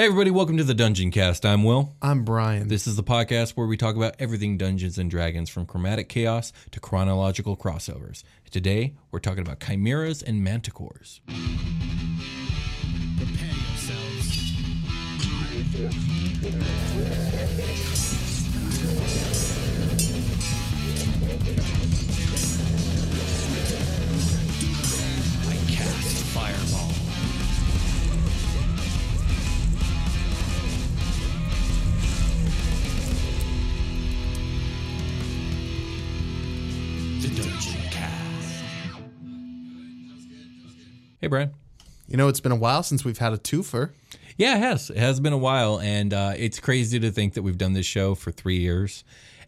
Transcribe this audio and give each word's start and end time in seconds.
Hey 0.00 0.04
everybody, 0.04 0.30
welcome 0.30 0.56
to 0.58 0.62
the 0.62 0.76
Dungeoncast. 0.76 1.44
I'm 1.44 1.64
Will. 1.64 1.96
I'm 2.00 2.22
Brian. 2.24 2.68
This 2.68 2.86
is 2.86 2.94
the 2.94 3.02
podcast 3.02 3.56
where 3.56 3.66
we 3.66 3.76
talk 3.76 3.96
about 3.96 4.14
everything 4.20 4.56
Dungeons 4.56 4.96
and 4.96 5.10
Dragons 5.10 5.50
from 5.50 5.66
chromatic 5.66 6.08
chaos 6.08 6.52
to 6.70 6.78
chronological 6.78 7.56
crossovers. 7.56 8.22
Today, 8.48 8.94
we're 9.10 9.18
talking 9.18 9.40
about 9.40 9.58
chimeras 9.58 10.22
and 10.22 10.46
manticores. 10.46 11.18
Prepare 13.16 13.56
yourselves. 16.94 17.27
Hey 41.20 41.26
Brian. 41.26 41.52
You 42.06 42.16
know, 42.16 42.28
it's 42.28 42.38
been 42.38 42.52
a 42.52 42.56
while 42.56 42.84
since 42.84 43.04
we've 43.04 43.18
had 43.18 43.32
a 43.32 43.38
twofer. 43.38 43.90
Yeah, 44.36 44.56
it 44.56 44.60
has. 44.60 44.88
It 44.88 44.98
has 44.98 45.18
been 45.18 45.32
a 45.32 45.38
while, 45.38 45.80
and 45.80 46.14
uh, 46.14 46.34
it's 46.36 46.60
crazy 46.60 47.00
to 47.00 47.10
think 47.10 47.34
that 47.34 47.42
we've 47.42 47.58
done 47.58 47.72
this 47.72 47.86
show 47.86 48.14
for 48.14 48.30
three 48.30 48.58
years, 48.58 49.02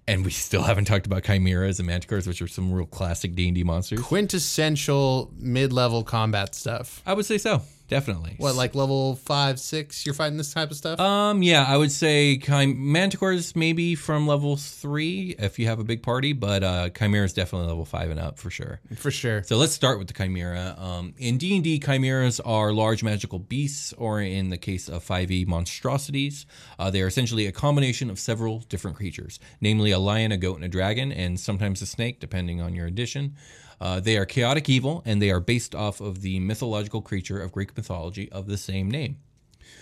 and 0.08 0.24
we 0.24 0.32
still 0.32 0.62
haven't 0.64 0.86
talked 0.86 1.06
about 1.06 1.22
chimeras 1.22 1.78
and 1.78 1.88
manticores, 1.88 2.26
which 2.26 2.42
are 2.42 2.48
some 2.48 2.72
real 2.72 2.86
classic 2.86 3.36
D 3.36 3.46
and 3.46 3.54
D 3.54 3.62
monsters. 3.62 4.00
quintessential 4.00 5.32
mid-level 5.38 6.02
combat 6.02 6.56
stuff. 6.56 7.02
I 7.06 7.14
would 7.14 7.24
say 7.24 7.38
so, 7.38 7.62
definitely. 7.90 8.36
What, 8.38 8.54
like 8.54 8.74
level 8.74 9.16
five, 9.16 9.60
six? 9.60 10.06
You're 10.06 10.14
fighting 10.14 10.38
this 10.38 10.54
type 10.54 10.70
of 10.70 10.76
stuff? 10.76 10.98
Um, 10.98 11.42
yeah, 11.42 11.66
I 11.68 11.76
would 11.76 11.92
say 11.92 12.38
chim- 12.38 12.78
manticores 12.78 13.54
maybe 13.54 13.94
from 13.94 14.26
level 14.26 14.56
three 14.56 15.34
if 15.38 15.58
you 15.58 15.66
have 15.66 15.78
a 15.78 15.84
big 15.84 16.02
party, 16.02 16.32
but 16.32 16.62
uh, 16.62 16.88
chimera 16.90 17.24
is 17.24 17.34
definitely 17.34 17.68
level 17.68 17.84
five 17.84 18.08
and 18.10 18.18
up 18.18 18.38
for 18.38 18.48
sure. 18.48 18.80
For 18.96 19.10
sure. 19.10 19.42
So 19.42 19.56
let's 19.56 19.72
start 19.72 19.98
with 19.98 20.08
the 20.08 20.14
chimera. 20.14 20.74
Um, 20.78 21.14
in 21.18 21.36
D 21.36 21.54
and 21.54 21.64
D, 21.64 21.78
chimeras 21.78 22.40
are 22.40 22.72
large 22.72 23.02
magical 23.02 23.38
beasts, 23.38 23.92
or 23.98 24.22
in 24.22 24.48
the 24.48 24.58
case 24.58 24.88
of 24.88 25.04
5e, 25.04 25.46
monstrosities. 25.46 26.46
Uh, 26.78 26.90
they 26.90 27.02
are 27.02 27.08
essentially 27.08 27.46
a 27.46 27.52
combination 27.52 28.08
of 28.08 28.18
several 28.18 28.60
different 28.60 28.96
creatures, 28.96 29.40
namely 29.60 29.90
a 29.90 29.98
lion, 29.98 30.32
a 30.32 30.36
goat, 30.36 30.54
and 30.54 30.64
a 30.64 30.68
dragon, 30.68 31.10
and 31.12 31.38
sometimes 31.38 31.82
a 31.82 31.86
snake, 31.86 32.20
depending 32.20 32.60
on 32.60 32.74
your 32.74 32.86
edition. 32.86 33.34
Uh, 33.80 33.98
they 34.00 34.16
are 34.16 34.26
chaotic 34.26 34.68
evil, 34.68 35.02
and 35.04 35.22
they 35.22 35.30
are 35.30 35.40
based 35.40 35.74
off 35.74 36.00
of 36.00 36.20
the 36.20 36.38
mythological 36.40 37.00
creature 37.00 37.40
of 37.40 37.52
Greek 37.52 37.76
mythology 37.76 38.30
of 38.30 38.46
the 38.46 38.58
same 38.58 38.90
name. 38.90 39.16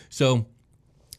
So, 0.08 0.46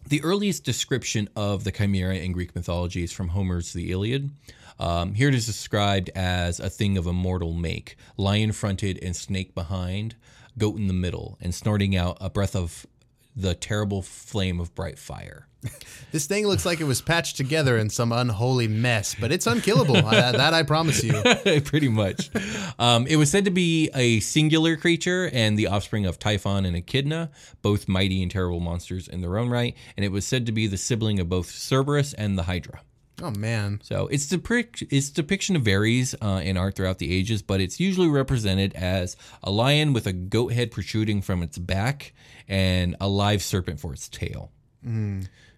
the 0.08 0.24
earliest 0.24 0.64
description 0.64 1.28
of 1.36 1.66
the 1.66 1.72
chimera 1.72 2.16
in 2.16 2.32
Greek 2.32 2.56
mythology 2.56 3.04
is 3.04 3.12
from 3.12 3.30
Homer's 3.30 3.74
The 3.74 3.92
Iliad. 3.92 4.32
Um, 4.80 5.14
here 5.14 5.28
it 5.28 5.36
is 5.36 5.46
described 5.46 6.10
as 6.16 6.60
a 6.60 6.70
thing 6.70 6.98
of 6.98 7.06
immortal 7.06 7.54
make, 7.54 7.98
lion 8.16 8.54
fronted 8.54 8.98
and 9.04 9.16
snake 9.16 9.54
behind, 9.54 10.16
goat 10.58 10.78
in 10.78 10.88
the 10.88 10.94
middle, 10.94 11.38
and 11.42 11.54
snorting 11.54 11.98
out 11.98 12.18
a 12.22 12.30
breath 12.30 12.56
of 12.56 12.88
the 13.36 13.54
terrible 13.54 14.02
flame 14.02 14.60
of 14.60 14.74
bright 14.76 15.00
fire. 15.00 15.48
This 16.12 16.26
thing 16.26 16.48
looks 16.48 16.66
like 16.66 16.82
it 16.82 16.86
was 16.86 17.04
patched 17.04 17.38
together 17.38 17.78
in 17.78 17.92
some 17.92 18.12
unholy 18.12 18.68
mess, 18.68 19.16
but 19.20 19.32
it's 19.32 19.46
unkillable. 19.46 19.96
I, 19.98 20.32
that 20.32 20.56
I 20.56 20.64
promise 20.64 21.04
you. 21.04 21.22
Pretty 21.66 21.88
much. 21.88 22.32
Um, 22.80 23.06
it 23.06 23.18
was 23.18 23.30
said 23.30 23.46
to 23.46 23.52
be 23.52 23.92
a 23.94 24.20
singular 24.22 24.76
creature 24.76 25.30
and 25.32 25.56
the 25.58 25.68
offspring 25.68 26.08
of 26.08 26.18
Typhon 26.18 26.66
and 26.66 26.76
Echidna, 26.76 27.30
both 27.62 27.88
mighty 27.88 28.24
and 28.24 28.32
terrible 28.32 28.60
monsters 28.60 29.08
in 29.08 29.22
their 29.22 29.38
own 29.38 29.50
right. 29.50 29.76
And 29.98 30.04
it 30.04 30.12
was 30.12 30.26
said 30.26 30.48
to 30.48 30.52
be 30.52 30.66
the 30.66 30.78
sibling 30.78 31.20
of 31.20 31.30
both 31.30 31.52
Cerberus 31.52 32.14
and 32.14 32.40
the 32.40 32.44
Hydra. 32.44 32.82
Oh 33.22 33.31
man. 33.31 33.81
So 33.84 34.07
its 34.07 34.28
depict 34.28 34.84
its 34.90 35.09
depiction 35.09 35.62
varies 35.62 36.16
uh, 36.22 36.41
in 36.44 36.57
art 36.57 36.75
throughout 36.75 37.00
the 37.00 37.13
ages, 37.13 37.41
but 37.41 37.59
it's 37.59 37.80
usually 37.80 38.07
represented 38.07 38.74
as 38.75 39.18
a 39.44 39.52
lion 39.52 39.94
with 39.94 40.07
a 40.07 40.13
goat 40.13 40.53
head 40.53 40.72
protruding 40.72 41.22
from 41.22 41.44
its 41.44 41.57
back 41.57 42.13
and 42.47 42.96
a 43.02 43.07
live 43.07 43.41
serpent 43.41 43.80
for 43.80 43.94
its 43.94 44.07
tail. 44.07 44.52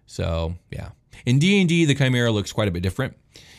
So 0.06 0.56
yeah, 0.70 0.90
in 1.24 1.38
D 1.38 1.60
and 1.60 1.68
D, 1.68 1.84
the 1.84 1.94
chimera 1.94 2.32
looks 2.32 2.52
quite 2.52 2.68
a 2.68 2.72
bit 2.72 2.82
different. 2.82 3.16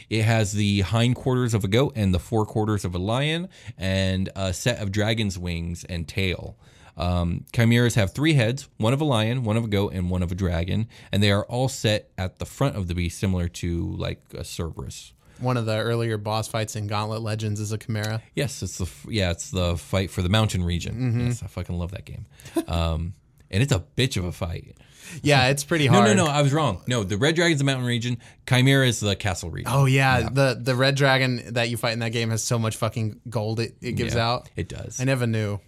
It 0.09 0.23
has 0.23 0.51
the 0.51 0.81
hindquarters 0.81 1.53
of 1.53 1.63
a 1.63 1.67
goat 1.67 1.93
and 1.95 2.13
the 2.13 2.19
forequarters 2.19 2.83
of 2.85 2.93
a 2.93 2.99
lion, 2.99 3.47
and 3.77 4.29
a 4.35 4.53
set 4.53 4.79
of 4.79 4.91
dragon's 4.91 5.39
wings 5.39 5.85
and 5.85 6.07
tail. 6.07 6.57
Um, 6.97 7.45
chimeras 7.53 7.95
have 7.95 8.13
three 8.13 8.33
heads: 8.33 8.69
one 8.77 8.93
of 8.93 9.01
a 9.01 9.05
lion, 9.05 9.43
one 9.43 9.57
of 9.57 9.63
a 9.63 9.67
goat, 9.67 9.93
and 9.93 10.09
one 10.09 10.21
of 10.23 10.31
a 10.31 10.35
dragon, 10.35 10.87
and 11.11 11.21
they 11.23 11.31
are 11.31 11.43
all 11.45 11.67
set 11.69 12.09
at 12.17 12.39
the 12.39 12.45
front 12.45 12.75
of 12.75 12.87
the 12.87 12.95
beast, 12.95 13.19
similar 13.19 13.47
to 13.47 13.95
like 13.97 14.21
a 14.33 14.43
Cerberus. 14.43 15.13
One 15.39 15.57
of 15.57 15.65
the 15.65 15.77
earlier 15.77 16.17
boss 16.17 16.47
fights 16.47 16.75
in 16.75 16.87
Gauntlet 16.87 17.21
Legends 17.21 17.59
is 17.59 17.71
a 17.71 17.77
chimera. 17.77 18.21
Yes, 18.35 18.61
it's 18.61 18.77
the 18.77 18.89
yeah, 19.09 19.31
it's 19.31 19.51
the 19.51 19.75
fight 19.77 20.11
for 20.11 20.21
the 20.21 20.29
mountain 20.29 20.63
region. 20.63 21.25
Yes, 21.25 21.41
I 21.43 21.47
fucking 21.47 21.77
love 21.77 21.91
that 21.91 22.05
game. 22.05 22.25
Um, 22.67 23.13
and 23.53 23.63
it's 23.63 23.71
a 23.71 23.83
bitch 23.95 24.17
of 24.17 24.25
a 24.25 24.31
fight. 24.33 24.75
Yeah, 25.21 25.49
it's 25.49 25.63
pretty 25.63 25.85
hard. 25.85 26.07
no, 26.07 26.13
no, 26.13 26.25
no. 26.25 26.31
I 26.31 26.41
was 26.41 26.51
wrong. 26.51 26.81
No, 26.87 27.03
the 27.03 27.17
red 27.17 27.35
dragon's 27.35 27.59
the 27.59 27.65
mountain 27.65 27.85
region. 27.85 28.17
Chimera 28.49 28.87
is 28.87 28.99
the 28.99 29.15
castle 29.15 29.51
region. 29.51 29.71
Oh 29.71 29.85
yeah, 29.85 30.27
the 30.27 30.57
the 30.59 30.73
red 30.75 30.95
dragon 30.95 31.53
that 31.53 31.69
you 31.69 31.77
fight 31.77 31.93
in 31.93 31.99
that 31.99 32.13
game 32.13 32.31
has 32.31 32.43
so 32.43 32.57
much 32.57 32.75
fucking 32.77 33.21
gold 33.29 33.59
it, 33.59 33.75
it 33.79 33.91
gives 33.91 34.15
Yeah, 34.15 34.27
out. 34.27 34.49
It 34.55 34.67
does. 34.69 34.99
I 34.99 35.03
never 35.03 35.27
knew. 35.27 35.59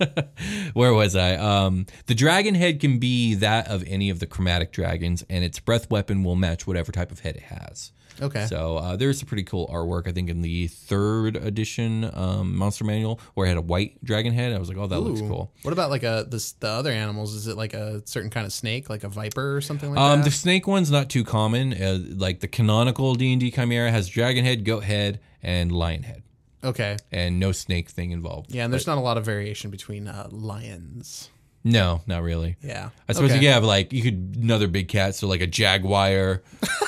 Where 0.74 0.92
was 0.92 1.14
I? 1.16 1.36
Um, 1.36 1.86
the 2.06 2.14
dragon 2.14 2.54
head 2.54 2.80
can 2.80 2.98
be 2.98 3.34
that 3.36 3.68
of 3.68 3.84
any 3.86 4.10
of 4.10 4.18
the 4.18 4.26
chromatic 4.26 4.72
dragons, 4.72 5.24
and 5.28 5.44
its 5.44 5.60
breath 5.60 5.90
weapon 5.90 6.24
will 6.24 6.36
match 6.36 6.66
whatever 6.66 6.90
type 6.92 7.12
of 7.12 7.20
head 7.20 7.36
it 7.36 7.42
has. 7.44 7.92
Okay. 8.22 8.46
So 8.46 8.76
uh, 8.76 8.96
there's 8.96 9.18
some 9.18 9.26
pretty 9.26 9.44
cool 9.44 9.66
artwork, 9.68 10.06
I 10.08 10.12
think, 10.12 10.28
in 10.30 10.42
the 10.42 10.66
third 10.68 11.36
edition 11.36 12.10
um, 12.14 12.56
monster 12.56 12.84
manual 12.84 13.20
where 13.34 13.46
it 13.46 13.50
had 13.50 13.58
a 13.58 13.62
white 13.62 14.02
dragon 14.04 14.32
head. 14.32 14.52
I 14.52 14.58
was 14.58 14.68
like, 14.68 14.78
oh, 14.78 14.86
that 14.86 15.00
looks 15.00 15.20
cool. 15.20 15.52
What 15.62 15.72
about 15.72 15.90
like 15.90 16.02
a 16.02 16.26
this, 16.28 16.52
the 16.52 16.68
other 16.68 16.90
animals? 16.90 17.34
Is 17.34 17.46
it 17.46 17.56
like 17.56 17.74
a 17.74 18.02
certain 18.06 18.30
kind 18.30 18.46
of 18.46 18.52
snake, 18.52 18.90
like 18.90 19.04
a 19.04 19.08
viper 19.08 19.56
or 19.56 19.60
something 19.60 19.90
like 19.90 19.98
Um, 19.98 20.18
that? 20.20 20.24
the 20.24 20.30
snake 20.30 20.66
one's 20.66 20.90
not 20.90 21.08
too 21.08 21.24
common. 21.24 21.72
Uh, 21.72 21.98
like 22.16 22.40
the 22.40 22.48
canonical 22.48 23.14
D 23.14 23.32
and 23.32 23.40
D 23.40 23.50
chimera 23.50 23.90
has 23.90 24.08
dragon 24.08 24.44
head, 24.44 24.64
goat 24.64 24.84
head, 24.84 25.20
and 25.42 25.72
lion 25.72 26.02
head, 26.02 26.22
okay. 26.62 26.96
and 27.10 27.40
no 27.40 27.52
snake 27.52 27.88
thing 27.88 28.10
involved. 28.10 28.54
Yeah, 28.54 28.64
and 28.64 28.72
there's 28.72 28.86
not 28.86 28.98
a 28.98 29.00
lot 29.00 29.16
of 29.16 29.24
variation 29.24 29.70
between 29.70 30.06
uh, 30.08 30.28
lions. 30.30 31.30
No, 31.62 32.00
not 32.06 32.22
really. 32.22 32.56
Yeah. 32.62 32.88
I 33.08 33.12
suppose 33.12 33.30
Okay. 33.30 33.34
you 33.40 33.46
could 33.48 33.52
have 33.52 33.64
like 33.64 33.92
you 33.92 34.02
could 34.02 34.36
another 34.40 34.66
big 34.66 34.88
cat, 34.88 35.14
so 35.14 35.26
like 35.28 35.42
a 35.42 35.46
jaguar, 35.46 36.42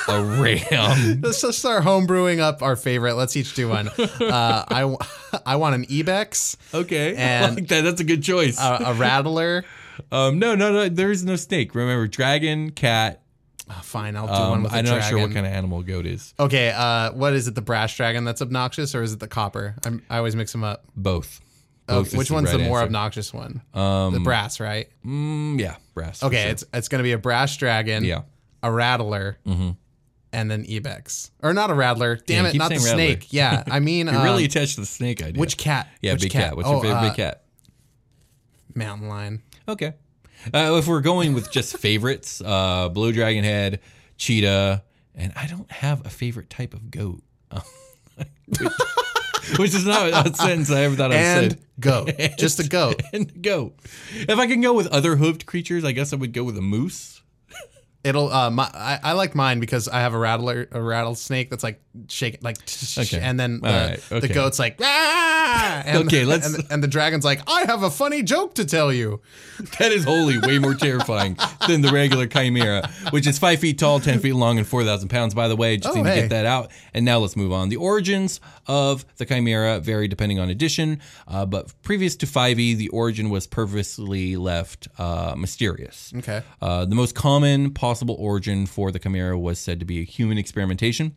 a 0.08 0.24
ram. 0.24 1.20
Let's 1.20 1.42
just 1.42 1.58
start 1.58 1.84
homebrewing 1.84 2.38
up 2.40 2.62
our 2.62 2.74
favorite. 2.76 3.14
Let's 3.14 3.36
each 3.36 3.54
do 3.54 3.69
one. 3.69 3.88
Uh, 3.88 4.64
I, 4.69 4.80
w- 4.80 4.98
I 5.46 5.56
want 5.56 5.74
an 5.74 5.84
Ibex, 5.90 6.56
Okay, 6.72 7.14
And- 7.16 7.44
I 7.44 7.54
like 7.54 7.69
that. 7.69 7.82
That's 7.82 8.00
a 8.00 8.04
good 8.04 8.22
choice. 8.22 8.58
a, 8.58 8.78
a 8.86 8.94
Rattler. 8.94 9.64
um, 10.10 10.38
no, 10.38 10.54
no, 10.54 10.72
no. 10.72 10.88
There 10.88 11.10
is 11.10 11.22
no 11.22 11.36
snake. 11.36 11.74
Remember, 11.74 12.06
dragon, 12.08 12.70
cat. 12.70 13.20
Oh, 13.70 13.78
fine, 13.82 14.16
I'll 14.16 14.26
do 14.26 14.32
one 14.32 14.42
Um, 14.42 14.62
with 14.64 14.72
a 14.72 14.76
I'm 14.76 14.84
dragon. 14.84 15.00
not 15.02 15.08
sure 15.08 15.19
what 15.20 15.32
kind 15.32 15.46
of 15.46 15.52
animal 15.52 15.80
a 15.80 15.84
goat 15.84 16.04
is. 16.06 16.34
Okay, 16.40 16.72
uh, 16.74 17.12
what 17.12 17.32
is 17.34 17.46
it? 17.46 17.54
The 17.54 17.62
brass 17.62 17.94
dragon 17.94 18.24
that's 18.24 18.40
obnoxious, 18.42 18.94
or 18.94 19.02
is 19.02 19.12
it 19.12 19.20
the 19.20 19.28
copper? 19.28 19.76
I'm, 19.84 20.02
I 20.10 20.16
always 20.16 20.34
mix 20.34 20.50
them 20.52 20.64
up. 20.64 20.84
Both. 20.96 21.40
Oh, 21.92 21.98
Both 22.00 22.08
is 22.08 22.14
which 22.16 22.30
one's 22.30 22.50
right 22.52 22.58
the 22.58 22.64
more 22.64 22.78
answer. 22.78 22.86
obnoxious 22.86 23.32
one? 23.34 23.62
the 23.72 24.20
brass, 24.22 24.58
right? 24.60 24.88
Mm, 25.04 25.60
yeah, 25.60 25.76
brass. 25.94 26.22
Okay, 26.22 26.42
sure. 26.42 26.50
it's 26.50 26.64
it's 26.72 26.88
gonna 26.88 27.02
be 27.02 27.12
a 27.12 27.18
brass 27.18 27.56
dragon, 27.56 28.04
Yeah. 28.04 28.22
a 28.62 28.70
rattler, 28.72 29.38
and 30.34 30.50
then 30.50 30.64
Ibex, 30.68 31.30
or 31.42 31.52
not 31.52 31.70
a 31.70 31.74
rattler. 31.74 32.16
Damn 32.16 32.44
Yeah, 32.44 32.50
it, 32.52 32.56
not 32.56 32.68
the 32.70 32.76
rattler. 32.76 32.92
snake. 32.94 33.26
Yeah, 33.32 33.62
I 33.70 33.80
mean, 33.80 34.06
You're 34.06 34.22
really 34.22 34.44
um, 34.44 34.46
attached 34.50 34.76
to 34.76 34.80
the 34.80 34.86
snake 34.86 35.22
idea. 35.22 35.38
which 35.40 35.56
cat? 35.58 35.88
Yeah, 36.00 36.12
Which 36.12 36.22
big 36.22 36.32
cat. 36.32 36.56
What's 36.56 36.68
Oh, 36.68 36.72
your 36.74 36.82
favorite 36.82 36.98
uh, 36.98 37.02
big 37.08 37.14
cat? 37.16 37.42
Mountain 38.74 39.08
lion. 39.08 39.42
Okay. 39.68 39.92
Uh, 40.52 40.76
if 40.78 40.88
we're 40.88 41.00
going 41.02 41.34
with 41.34 41.50
just 41.52 41.76
favorites, 41.78 42.40
uh, 42.44 42.88
blue 42.88 43.12
dragon 43.12 43.44
head, 43.44 43.80
cheetah, 44.16 44.82
and 45.14 45.32
I 45.36 45.46
don't 45.46 45.70
have 45.70 46.04
a 46.06 46.10
favorite 46.10 46.48
type 46.50 46.72
of 46.74 46.90
goat. 46.90 47.22
which, 49.58 49.74
is 49.74 49.84
not 49.84 50.08
a 50.08 50.34
sentence 50.34 50.70
I 50.70 50.82
ever 50.82 50.94
thought 50.94 51.12
I'd 51.12 51.16
And 51.16 51.58
goat, 51.80 52.12
just 52.38 52.60
a 52.60 52.68
goat. 52.68 53.02
And 53.12 53.42
goat. 53.42 53.76
If 54.12 54.38
I 54.38 54.46
can 54.46 54.60
go 54.60 54.72
with 54.72 54.86
other 54.88 55.16
hoofed 55.16 55.46
creatures, 55.46 55.84
I 55.84 55.92
guess 55.92 56.12
I 56.12 56.16
would 56.16 56.32
go 56.32 56.44
with 56.44 56.56
a 56.56 56.62
moose. 56.62 57.20
It'll. 58.04 58.32
Uh, 58.32 58.50
my, 58.50 58.70
I, 58.74 58.98
I 59.02 59.12
like 59.12 59.34
mine 59.34 59.60
because 59.60 59.88
I 59.88 60.00
have 60.00 60.14
a 60.14 60.18
rattler, 60.18 60.68
a 60.72 60.80
rattlesnake 60.80 61.50
that's 61.50 61.62
like 61.62 61.81
shaking, 62.08 62.40
like, 62.42 62.56
Okay. 62.98 63.20
and 63.20 63.38
then 63.38 63.60
the, 63.60 63.68
All 63.68 63.88
right. 63.88 64.20
the 64.22 64.28
goat's 64.28 64.58
like, 64.58 64.78
ah! 64.80 65.82
and, 65.84 66.06
Okay, 66.06 66.24
let's- 66.26 66.46
and, 66.54 66.64
and 66.70 66.82
the 66.82 66.88
dragon's 66.88 67.24
like, 67.24 67.40
I 67.48 67.64
have 67.66 67.82
a 67.82 67.90
funny 67.90 68.22
joke 68.22 68.54
to 68.56 68.64
tell 68.64 68.92
you. 68.92 69.20
That 69.78 69.92
is 69.92 70.02
wholly 70.04 70.38
way 70.38 70.58
more 70.58 70.74
terrifying 70.74 71.36
than 71.68 71.82
the 71.82 71.90
regular 71.92 72.26
chimera, 72.26 72.88
which 73.10 73.26
is 73.28 73.38
five 73.38 73.60
feet 73.60 73.78
tall, 73.78 74.00
ten 74.00 74.18
feet 74.18 74.32
long, 74.32 74.58
and 74.58 74.66
four 74.66 74.82
thousand 74.84 75.08
pounds. 75.08 75.34
By 75.34 75.46
the 75.46 75.54
way, 75.54 75.76
just 75.76 75.96
Oh, 75.96 76.02
need 76.02 76.08
to 76.08 76.14
get 76.16 76.30
that 76.30 76.46
out. 76.46 76.72
And 76.94 77.04
now 77.04 77.18
let's 77.18 77.36
move 77.36 77.52
on. 77.52 77.68
The 77.68 77.76
origins 77.76 78.40
of 78.66 79.04
the 79.18 79.24
chimera 79.24 79.78
vary 79.78 80.08
depending 80.08 80.40
on 80.40 80.50
edition, 80.50 81.00
uh, 81.28 81.46
but 81.46 81.72
previous 81.82 82.16
to 82.16 82.26
5e, 82.26 82.76
the 82.76 82.88
origin 82.88 83.30
was 83.30 83.46
purposely 83.46 84.36
left 84.36 84.88
uh, 84.98 85.34
mysterious. 85.36 86.12
Okay. 86.16 86.42
Uh, 86.60 86.84
the 86.84 86.94
most 86.96 87.14
common 87.14 87.72
possible 87.72 88.16
origin 88.18 88.66
for 88.66 88.90
the 88.90 88.98
chimera 88.98 89.38
was 89.38 89.58
said 89.60 89.78
to 89.80 89.86
be 89.86 90.00
a 90.00 90.04
human 90.04 90.38
experimentation. 90.38 91.14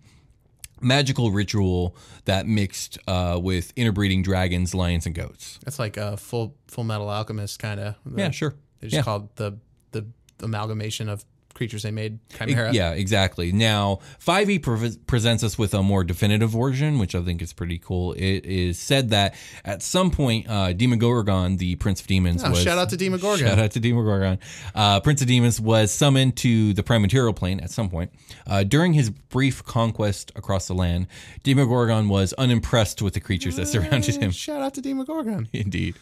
Magical 0.82 1.32
ritual 1.32 1.96
that 2.26 2.48
mixed 2.48 2.98
uh, 3.08 3.40
with 3.42 3.72
interbreeding 3.76 4.22
dragons, 4.24 4.76
lions, 4.76 5.06
and 5.06 5.16
goats. 5.16 5.60
That's 5.64 5.80
like 5.80 5.98
a 5.98 6.18
full 6.18 6.56
Fullmetal 6.68 7.08
Alchemist 7.08 7.60
kind 7.60 7.80
of. 7.80 7.96
Yeah, 8.16 8.32
sure. 8.32 8.56
They 8.80 8.88
just 8.88 8.96
Yeah. 8.98 9.02
called 9.04 9.36
the 9.38 9.58
the 9.92 10.06
amalgamation 10.42 11.08
of 11.10 11.24
creatures 11.56 11.82
they 11.82 11.90
made 11.90 12.20
chimera. 12.38 12.72
Yeah, 12.72 12.92
exactly. 12.92 13.52
Now, 13.52 14.00
5e 14.24 14.62
pre- 14.62 14.96
presents 15.08 15.44
us 15.44 15.58
with 15.58 15.74
a 15.74 15.82
more 15.82 16.04
definitive 16.04 16.52
version, 16.52 17.00
which 17.00 17.16
I 17.16 17.24
think 17.24 17.42
is 17.42 17.52
pretty 17.54 17.80
cool. 17.80 18.14
It 18.14 18.46
is 18.46 18.78
said 18.78 19.10
that 19.10 19.34
at 19.64 19.82
some 19.82 20.12
point, 20.12 20.48
uh, 20.48 20.74
Demogorgon, 20.74 21.58
the 21.58 21.76
Prince 21.78 22.02
of 22.02 22.08
Demons, 22.08 22.44
Oh, 22.44 22.52
was 22.52 22.62
shout 22.62 22.78
out 22.78 22.90
to 22.90 22.98
Demogorgon. 22.98 23.40
Shout 23.48 23.58
out 23.58 23.72
to 23.72 23.80
Demogorgon. 23.80 24.38
Uh, 24.76 25.00
Prince 25.00 25.22
of 25.22 25.28
Demons 25.28 25.60
was 25.60 25.92
summoned 25.92 26.36
to 26.38 26.74
the 26.74 26.84
prime 26.84 27.02
material 27.02 27.34
plane 27.34 27.60
at 27.62 27.72
some 27.72 27.90
point. 27.90 28.12
Uh, 28.46 28.64
during 28.64 28.94
his 28.94 29.10
brief 29.10 29.64
conquest 29.64 30.32
across 30.36 30.68
the 30.68 30.76
land, 30.76 31.08
Demogorgon 31.44 32.10
was 32.10 32.34
unimpressed 32.34 33.02
with 33.02 33.14
the 33.14 33.20
creatures 33.22 33.56
that 33.56 33.68
surrounded 33.68 34.16
him. 34.16 34.32
Shout 34.32 34.62
out 34.62 34.74
to 34.76 34.82
Demogorgon. 34.82 35.48
Indeed. 35.54 35.96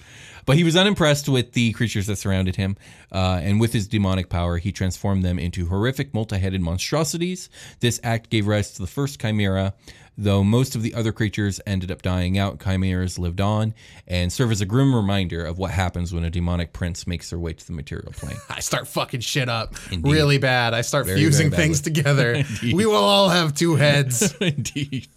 But 0.45 0.57
he 0.57 0.63
was 0.63 0.75
unimpressed 0.75 1.29
with 1.29 1.53
the 1.53 1.71
creatures 1.71 2.07
that 2.07 2.17
surrounded 2.17 2.55
him, 2.55 2.75
uh, 3.11 3.39
and 3.41 3.59
with 3.59 3.73
his 3.73 3.87
demonic 3.87 4.29
power, 4.29 4.57
he 4.57 4.71
transformed 4.71 5.23
them 5.23 5.39
into 5.39 5.67
horrific 5.67 6.13
multi 6.13 6.37
headed 6.37 6.61
monstrosities. 6.61 7.49
This 7.79 7.99
act 8.03 8.29
gave 8.29 8.47
rise 8.47 8.71
to 8.73 8.81
the 8.81 8.87
first 8.87 9.21
chimera. 9.21 9.73
Though 10.15 10.43
most 10.43 10.75
of 10.75 10.83
the 10.83 10.93
other 10.93 11.11
creatures 11.11 11.59
ended 11.65 11.89
up 11.89 12.03
dying 12.03 12.37
out, 12.37 12.59
chimeras 12.59 13.17
lived 13.17 13.41
on 13.41 13.73
and 14.07 14.31
serve 14.31 14.51
as 14.51 14.61
a 14.61 14.65
grim 14.65 14.93
reminder 14.93 15.43
of 15.43 15.57
what 15.57 15.71
happens 15.71 16.13
when 16.13 16.23
a 16.23 16.29
demonic 16.29 16.71
prince 16.71 17.07
makes 17.07 17.31
their 17.31 17.39
way 17.39 17.53
to 17.53 17.65
the 17.65 17.73
material 17.73 18.11
plane. 18.11 18.37
I 18.49 18.59
start 18.59 18.87
fucking 18.87 19.21
shit 19.21 19.49
up 19.49 19.73
Indeed. 19.91 20.11
really 20.11 20.37
bad. 20.37 20.75
I 20.75 20.81
start 20.81 21.07
Very, 21.07 21.17
fusing 21.19 21.49
very 21.49 21.63
things 21.63 21.81
together. 21.89 22.43
we 22.61 22.85
will 22.85 22.93
all 22.95 23.29
have 23.29 23.55
two 23.55 23.75
heads. 23.75 24.35
Indeed. 24.41 25.07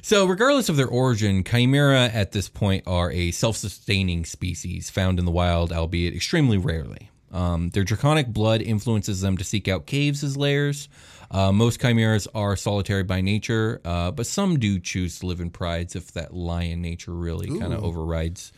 so, 0.00 0.24
regardless 0.26 0.70
of 0.70 0.76
their 0.76 0.88
origin, 0.88 1.44
chimera 1.44 2.04
at 2.06 2.32
this 2.32 2.48
point 2.48 2.84
are 2.86 3.10
a 3.12 3.30
self 3.30 3.56
sustaining 3.58 4.24
species 4.24 4.88
found 4.88 5.18
in 5.18 5.26
the 5.26 5.30
wild, 5.32 5.70
albeit 5.70 6.14
extremely 6.14 6.56
rarely. 6.56 7.10
Um, 7.30 7.70
their 7.70 7.84
draconic 7.84 8.28
blood 8.28 8.62
influences 8.62 9.20
them 9.20 9.36
to 9.36 9.44
seek 9.44 9.66
out 9.68 9.86
caves 9.86 10.22
as 10.24 10.36
lairs. 10.36 10.88
Uh, 11.30 11.52
most 11.52 11.80
chimeras 11.80 12.26
are 12.34 12.56
solitary 12.56 13.02
by 13.02 13.20
nature, 13.20 13.80
uh, 13.84 14.10
but 14.10 14.26
some 14.26 14.58
do 14.58 14.78
choose 14.78 15.18
to 15.18 15.26
live 15.26 15.40
in 15.40 15.50
prides 15.50 15.96
if 15.96 16.12
that 16.12 16.34
lion 16.34 16.82
nature 16.82 17.12
really 17.12 17.48
kind 17.58 17.72
of 17.72 17.82
overrides 17.84 18.52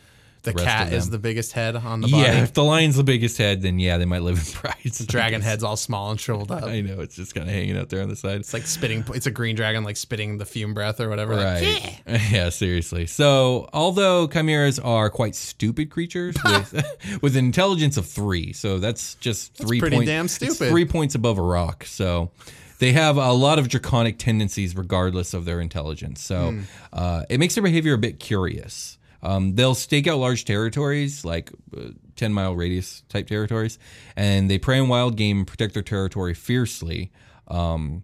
The 0.53 0.63
cat 0.63 0.93
is 0.93 1.09
the 1.09 1.19
biggest 1.19 1.51
head 1.53 1.75
on 1.75 2.01
the 2.01 2.07
body. 2.07 2.23
Yeah, 2.23 2.43
if 2.43 2.53
the 2.53 2.63
lion's 2.63 2.95
the 2.95 3.03
biggest 3.03 3.37
head, 3.37 3.61
then 3.61 3.79
yeah, 3.79 3.97
they 3.97 4.05
might 4.05 4.21
live 4.21 4.37
in 4.37 4.43
prides. 4.53 5.05
Dragon 5.05 5.41
head's 5.41 5.63
all 5.63 5.77
small 5.77 6.11
and 6.11 6.19
shriveled 6.19 6.51
up. 6.51 6.63
I 6.63 6.81
know, 6.81 7.01
it's 7.01 7.15
just 7.15 7.35
kind 7.35 7.47
of 7.47 7.53
hanging 7.53 7.77
out 7.77 7.89
there 7.89 8.01
on 8.01 8.09
the 8.09 8.15
side. 8.15 8.39
It's 8.39 8.53
like 8.53 8.65
spitting. 8.67 9.03
It's 9.13 9.25
a 9.27 9.31
green 9.31 9.55
dragon, 9.55 9.83
like 9.83 9.97
spitting 9.97 10.37
the 10.37 10.45
fume 10.45 10.73
breath 10.73 10.99
or 10.99 11.09
whatever. 11.09 11.35
like, 11.35 11.63
Right. 11.63 12.01
yeah, 12.31 12.49
seriously. 12.49 13.05
So, 13.07 13.69
although 13.73 14.27
chimeras 14.27 14.79
are 14.79 15.09
quite 15.09 15.35
stupid 15.35 15.89
creatures 15.89 16.35
with 16.45 17.19
with 17.21 17.35
an 17.37 17.45
intelligence 17.45 17.97
of 17.97 18.05
three, 18.07 18.53
so 18.53 18.79
that's 18.79 19.15
just 19.15 19.53
three 19.55 19.79
pretty 19.79 19.97
points. 19.97 20.07
damn 20.09 20.27
stupid. 20.27 20.69
three 20.69 20.85
points 20.85 21.15
above 21.15 21.37
a 21.37 21.43
rock. 21.43 21.85
So. 21.85 22.31
They 22.79 22.91
have 22.91 23.17
a 23.17 23.31
lot 23.33 23.57
of 23.57 23.69
draconic 23.69 24.19
tendencies, 24.19 24.75
regardless 24.75 25.33
of 25.33 25.45
their 25.45 25.61
intelligence. 25.61 26.21
So 26.21 26.51
Hmm. 26.51 26.59
uh, 26.93 27.23
it 27.27 27.39
makes 27.39 27.55
their 27.55 27.63
behavior 27.63 27.93
a 27.93 27.97
bit 27.97 28.19
curious. 28.19 28.99
Um, 29.23 29.55
they'll 29.55 29.75
stake 29.75 30.07
out 30.07 30.19
large 30.19 30.45
territories, 30.45 31.25
like 31.25 31.51
uh, 31.75 31.89
10 32.15 32.33
mile 32.33 32.55
radius 32.55 33.03
type 33.09 33.27
territories, 33.27 33.79
and 34.15 34.49
they 34.49 34.57
prey 34.57 34.79
on 34.79 34.87
wild 34.87 35.15
game 35.17 35.39
and 35.39 35.47
protect 35.47 35.73
their 35.73 35.83
territory 35.83 36.33
fiercely. 36.33 37.11
Um, 37.47 38.03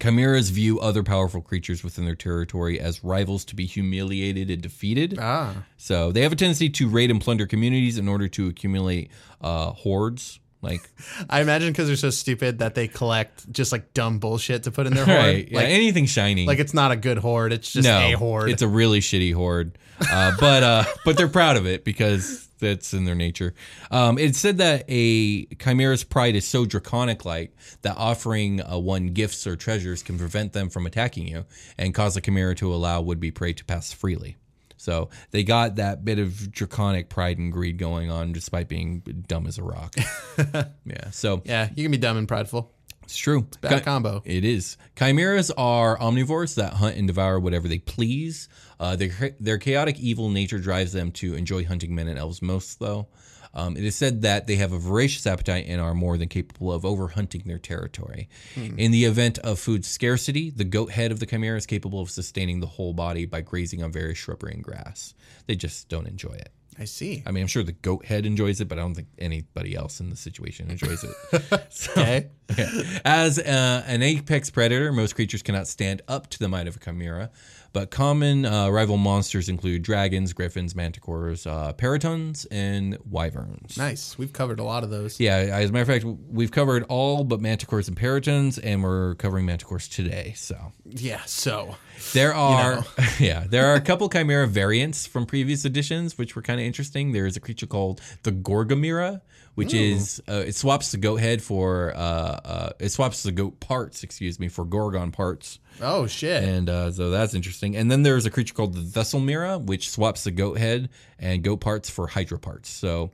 Chimeras 0.00 0.50
view 0.50 0.80
other 0.80 1.02
powerful 1.02 1.40
creatures 1.40 1.82
within 1.84 2.04
their 2.04 2.16
territory 2.16 2.78
as 2.80 3.02
rivals 3.04 3.44
to 3.46 3.56
be 3.56 3.64
humiliated 3.64 4.50
and 4.50 4.60
defeated. 4.60 5.16
ah, 5.20 5.64
So 5.76 6.12
they 6.12 6.22
have 6.22 6.32
a 6.32 6.36
tendency 6.36 6.68
to 6.70 6.88
raid 6.88 7.10
and 7.10 7.20
plunder 7.20 7.46
communities 7.46 7.96
in 7.96 8.08
order 8.08 8.28
to 8.28 8.48
accumulate 8.48 9.10
uh, 9.40 9.70
hordes. 9.70 10.40
Like, 10.64 10.88
I 11.30 11.40
imagine 11.40 11.70
because 11.72 11.86
they're 11.86 11.96
so 11.96 12.10
stupid 12.10 12.58
that 12.58 12.74
they 12.74 12.88
collect 12.88 13.50
just 13.52 13.70
like 13.70 13.94
dumb 13.94 14.18
bullshit 14.18 14.64
to 14.64 14.70
put 14.70 14.86
in 14.86 14.94
their 14.94 15.04
horde. 15.04 15.18
right, 15.18 15.48
yeah, 15.48 15.58
Like, 15.58 15.68
anything 15.68 16.06
shiny. 16.06 16.46
like 16.46 16.58
it's 16.58 16.74
not 16.74 16.90
a 16.90 16.96
good 16.96 17.18
horde. 17.18 17.52
It's 17.52 17.72
just 17.72 17.86
no, 17.86 17.98
a 18.00 18.12
horde. 18.12 18.50
It's 18.50 18.62
a 18.62 18.68
really 18.68 19.00
shitty 19.00 19.34
horde, 19.34 19.78
uh, 20.10 20.32
but 20.40 20.62
uh, 20.62 20.84
but 21.04 21.16
they're 21.16 21.28
proud 21.28 21.56
of 21.56 21.66
it 21.66 21.84
because 21.84 22.48
that's 22.58 22.94
in 22.94 23.04
their 23.04 23.14
nature. 23.14 23.54
Um, 23.90 24.16
it 24.18 24.34
said 24.36 24.58
that 24.58 24.84
a 24.88 25.44
chimera's 25.56 26.02
pride 26.04 26.34
is 26.34 26.46
so 26.46 26.64
draconic-like 26.64 27.54
that 27.82 27.96
offering 27.96 28.62
uh, 28.62 28.78
one 28.78 29.08
gifts 29.08 29.46
or 29.46 29.54
treasures 29.56 30.02
can 30.02 30.18
prevent 30.18 30.52
them 30.54 30.70
from 30.70 30.86
attacking 30.86 31.28
you 31.28 31.44
and 31.76 31.94
cause 31.94 32.14
the 32.14 32.20
chimera 32.22 32.54
to 32.56 32.72
allow 32.72 33.02
would-be 33.02 33.30
prey 33.30 33.52
to 33.52 33.64
pass 33.64 33.92
freely. 33.92 34.36
So 34.84 35.08
they 35.30 35.44
got 35.44 35.76
that 35.76 36.04
bit 36.04 36.18
of 36.18 36.52
draconic 36.52 37.08
pride 37.08 37.38
and 37.38 37.50
greed 37.50 37.78
going 37.78 38.10
on, 38.10 38.32
despite 38.32 38.68
being 38.68 39.00
dumb 39.26 39.46
as 39.46 39.56
a 39.56 39.62
rock. 39.62 39.94
yeah, 40.84 41.10
so 41.10 41.40
yeah, 41.44 41.70
you 41.74 41.84
can 41.84 41.90
be 41.90 41.96
dumb 41.96 42.18
and 42.18 42.28
prideful. 42.28 42.70
it's 43.02 43.16
true. 43.16 43.46
Bad 43.62 43.70
Chi- 43.70 43.80
combo. 43.80 44.22
It 44.26 44.44
is. 44.44 44.76
Chimeras 44.94 45.50
are 45.56 45.96
omnivores 45.98 46.56
that 46.56 46.74
hunt 46.74 46.96
and 46.96 47.06
devour 47.06 47.40
whatever 47.40 47.66
they 47.66 47.78
please. 47.78 48.48
Uh, 48.78 48.94
their, 48.96 49.34
their 49.40 49.56
chaotic 49.56 49.98
evil 49.98 50.28
nature 50.28 50.58
drives 50.58 50.92
them 50.92 51.12
to 51.12 51.34
enjoy 51.34 51.64
hunting 51.64 51.94
men 51.94 52.06
and 52.08 52.18
elves 52.18 52.42
most, 52.42 52.78
though. 52.78 53.08
Um, 53.54 53.76
it 53.76 53.84
is 53.84 53.94
said 53.94 54.22
that 54.22 54.46
they 54.46 54.56
have 54.56 54.72
a 54.72 54.78
voracious 54.78 55.26
appetite 55.26 55.66
and 55.68 55.80
are 55.80 55.94
more 55.94 56.18
than 56.18 56.28
capable 56.28 56.72
of 56.72 56.82
overhunting 56.82 57.44
their 57.44 57.58
territory. 57.58 58.28
In 58.56 58.90
the 58.90 59.04
event 59.04 59.38
of 59.38 59.58
food 59.58 59.84
scarcity, 59.84 60.50
the 60.50 60.64
goat 60.64 60.90
head 60.90 61.12
of 61.12 61.20
the 61.20 61.26
chimera 61.26 61.56
is 61.56 61.66
capable 61.66 62.00
of 62.00 62.10
sustaining 62.10 62.60
the 62.60 62.66
whole 62.66 62.92
body 62.92 63.26
by 63.26 63.40
grazing 63.42 63.82
on 63.82 63.92
various 63.92 64.18
shrubbery 64.18 64.52
and 64.54 64.62
grass. 64.64 65.14
They 65.46 65.54
just 65.54 65.88
don't 65.88 66.06
enjoy 66.08 66.32
it. 66.34 66.50
I 66.76 66.86
see. 66.86 67.22
I 67.24 67.30
mean, 67.30 67.42
I'm 67.42 67.46
sure 67.46 67.62
the 67.62 67.70
goat 67.70 68.04
head 68.04 68.26
enjoys 68.26 68.60
it, 68.60 68.66
but 68.66 68.78
I 68.78 68.82
don't 68.82 68.96
think 68.96 69.06
anybody 69.16 69.76
else 69.76 70.00
in 70.00 70.10
the 70.10 70.16
situation 70.16 70.70
enjoys 70.70 71.04
it. 71.04 71.62
So- 71.70 71.92
Okay. 71.92 72.30
yeah. 72.58 72.98
As 73.04 73.38
uh, 73.38 73.84
an 73.86 74.02
apex 74.02 74.50
predator, 74.50 74.90
most 74.92 75.14
creatures 75.14 75.42
cannot 75.44 75.68
stand 75.68 76.02
up 76.08 76.28
to 76.30 76.38
the 76.40 76.48
might 76.48 76.66
of 76.66 76.74
a 76.74 76.78
chimera, 76.80 77.30
But 77.74 77.90
common 77.90 78.46
uh, 78.46 78.68
rival 78.70 78.96
monsters 78.96 79.48
include 79.48 79.82
dragons, 79.82 80.32
griffins, 80.32 80.74
manticores, 80.74 81.44
uh, 81.44 81.72
peritons, 81.72 82.46
and 82.52 82.96
wyverns. 83.04 83.76
Nice. 83.76 84.16
We've 84.16 84.32
covered 84.32 84.60
a 84.60 84.62
lot 84.62 84.84
of 84.84 84.90
those. 84.90 85.18
Yeah, 85.18 85.38
as 85.38 85.70
a 85.70 85.72
matter 85.72 85.82
of 85.92 86.02
fact, 86.02 86.18
we've 86.30 86.52
covered 86.52 86.84
all 86.84 87.24
but 87.24 87.40
manticores 87.40 87.88
and 87.88 87.96
peritons, 87.96 88.60
and 88.62 88.84
we're 88.84 89.16
covering 89.16 89.44
manticores 89.44 89.92
today. 89.92 90.34
So 90.36 90.72
Yeah. 90.86 91.22
So 91.26 91.74
there 92.12 92.32
are, 92.32 92.76
know. 92.76 92.84
yeah, 93.18 93.44
there 93.48 93.66
are 93.66 93.74
a 93.74 93.80
couple 93.80 94.08
chimera 94.08 94.46
variants 94.46 95.04
from 95.06 95.26
previous 95.26 95.64
editions, 95.64 96.16
which 96.16 96.36
were 96.36 96.42
kind 96.42 96.60
of 96.60 96.66
interesting. 96.66 97.10
There 97.10 97.26
is 97.26 97.36
a 97.36 97.40
creature 97.40 97.66
called 97.66 98.00
the 98.22 98.30
Gorgimera, 98.30 99.20
which 99.54 99.72
is 99.74 100.22
uh, 100.28 100.44
it 100.46 100.54
swaps 100.54 100.92
the 100.92 100.98
goat 100.98 101.20
head 101.20 101.42
for 101.42 101.92
uh, 101.94 101.98
uh, 101.98 102.70
it 102.78 102.90
swaps 102.90 103.22
the 103.22 103.32
goat 103.32 103.60
parts, 103.60 104.02
excuse 104.02 104.40
me, 104.40 104.48
for 104.48 104.64
Gorgon 104.64 105.12
parts, 105.12 105.60
oh 105.80 106.06
shit. 106.06 106.42
and 106.42 106.68
uh, 106.68 106.90
so 106.90 107.10
that's 107.10 107.34
interesting. 107.34 107.63
And 107.72 107.90
then 107.90 108.02
there's 108.02 108.26
a 108.26 108.30
creature 108.30 108.54
called 108.54 108.74
the 108.74 108.80
Thessalmera, 108.80 109.64
which 109.64 109.90
swaps 109.90 110.24
the 110.24 110.30
goat 110.30 110.58
head 110.58 110.90
and 111.18 111.42
goat 111.42 111.60
parts 111.60 111.88
for 111.90 112.06
Hydra 112.06 112.38
parts. 112.38 112.68
So. 112.68 113.10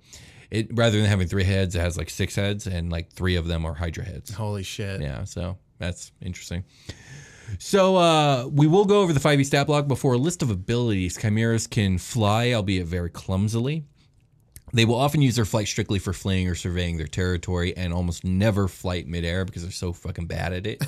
It, 0.51 0.67
rather 0.77 0.99
than 0.99 1.07
having 1.07 1.29
three 1.29 1.45
heads, 1.45 1.77
it 1.77 1.79
has 1.79 1.97
like 1.97 2.11
six 2.11 2.35
heads, 2.35 2.67
and 2.67 2.91
like 2.91 3.13
three 3.13 3.37
of 3.37 3.47
them 3.47 3.65
are 3.65 3.73
Hydra 3.73 4.03
heads. 4.03 4.33
Holy 4.35 4.65
shit. 4.65 5.01
Yeah, 5.01 5.23
so 5.23 5.59
that's 5.79 6.11
interesting. 6.21 6.65
So 7.59 7.97
uh, 7.97 8.47
we 8.51 8.67
will 8.67 8.85
go 8.85 9.01
over 9.03 9.13
the 9.13 9.21
5e 9.21 9.45
stat 9.47 9.67
block 9.67 9.89
before 9.89 10.15
a 10.15 10.19
list 10.19 10.43
of 10.43 10.51
abilities. 10.51 11.17
Chimeras 11.17 11.67
can 11.67 11.99
fly, 11.99 12.53
albeit 12.53 12.87
very 12.87 13.11
clumsily. 13.11 13.85
They 14.73 14.85
will 14.85 14.95
often 14.97 15.23
use 15.23 15.37
their 15.37 15.45
flight 15.45 15.67
strictly 15.69 15.99
for 15.99 16.13
fleeing 16.13 16.49
or 16.49 16.55
surveying 16.55 16.97
their 16.97 17.07
territory 17.07 17.77
and 17.77 17.93
almost 17.93 18.25
never 18.25 18.69
flight 18.69 19.07
midair 19.09 19.45
because 19.45 19.63
they're 19.63 19.71
so 19.71 19.93
fucking 19.93 20.27
bad 20.27 20.53
at 20.53 20.67
it. 20.67 20.85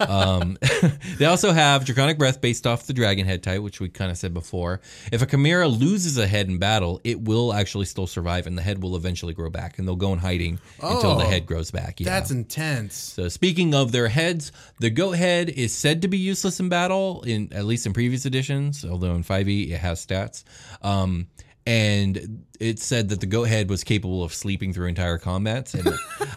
um, 0.08 0.58
they 1.18 1.24
also 1.24 1.52
have 1.52 1.84
Draconic 1.84 2.18
Breath 2.18 2.40
based 2.40 2.66
off 2.66 2.86
the 2.86 2.92
Dragon 2.92 3.26
Head 3.26 3.42
type, 3.42 3.62
which 3.62 3.80
we 3.80 3.88
kind 3.88 4.10
of 4.10 4.18
said 4.18 4.32
before. 4.34 4.80
If 5.12 5.22
a 5.22 5.26
Chimera 5.26 5.68
loses 5.68 6.18
a 6.18 6.26
head 6.26 6.48
in 6.48 6.58
battle, 6.58 7.00
it 7.04 7.20
will 7.20 7.52
actually 7.52 7.86
still 7.86 8.06
survive 8.06 8.46
and 8.46 8.56
the 8.56 8.62
head 8.62 8.82
will 8.82 8.96
eventually 8.96 9.34
grow 9.34 9.50
back 9.50 9.78
and 9.78 9.86
they'll 9.86 9.96
go 9.96 10.12
in 10.12 10.18
hiding 10.18 10.58
until 10.82 11.16
the 11.16 11.24
Oh, 11.24 11.28
head 11.28 11.46
grows 11.46 11.70
back. 11.70 12.00
Yeah. 12.00 12.06
That's 12.10 12.30
intense. 12.30 12.94
So 12.94 13.28
speaking 13.28 13.74
of 13.74 13.92
their 13.92 14.08
heads, 14.08 14.52
the 14.78 14.90
goat 14.90 15.12
head 15.12 15.48
is 15.48 15.72
said 15.74 16.02
to 16.02 16.08
be 16.08 16.18
useless 16.18 16.60
in 16.60 16.68
battle, 16.68 17.22
in 17.22 17.52
at 17.52 17.64
least 17.64 17.86
in 17.86 17.92
previous 17.92 18.26
editions. 18.26 18.84
Although 18.84 19.14
in 19.14 19.24
5e 19.24 19.70
it 19.70 19.78
has 19.78 20.04
stats, 20.04 20.44
um, 20.82 21.26
and 21.66 22.44
it 22.58 22.78
said 22.78 23.10
that 23.10 23.20
the 23.20 23.26
goat 23.26 23.44
head 23.48 23.68
was 23.68 23.84
capable 23.84 24.24
of 24.24 24.32
sleeping 24.32 24.72
through 24.72 24.86
entire 24.86 25.18
combats. 25.18 25.74
And 25.74 25.90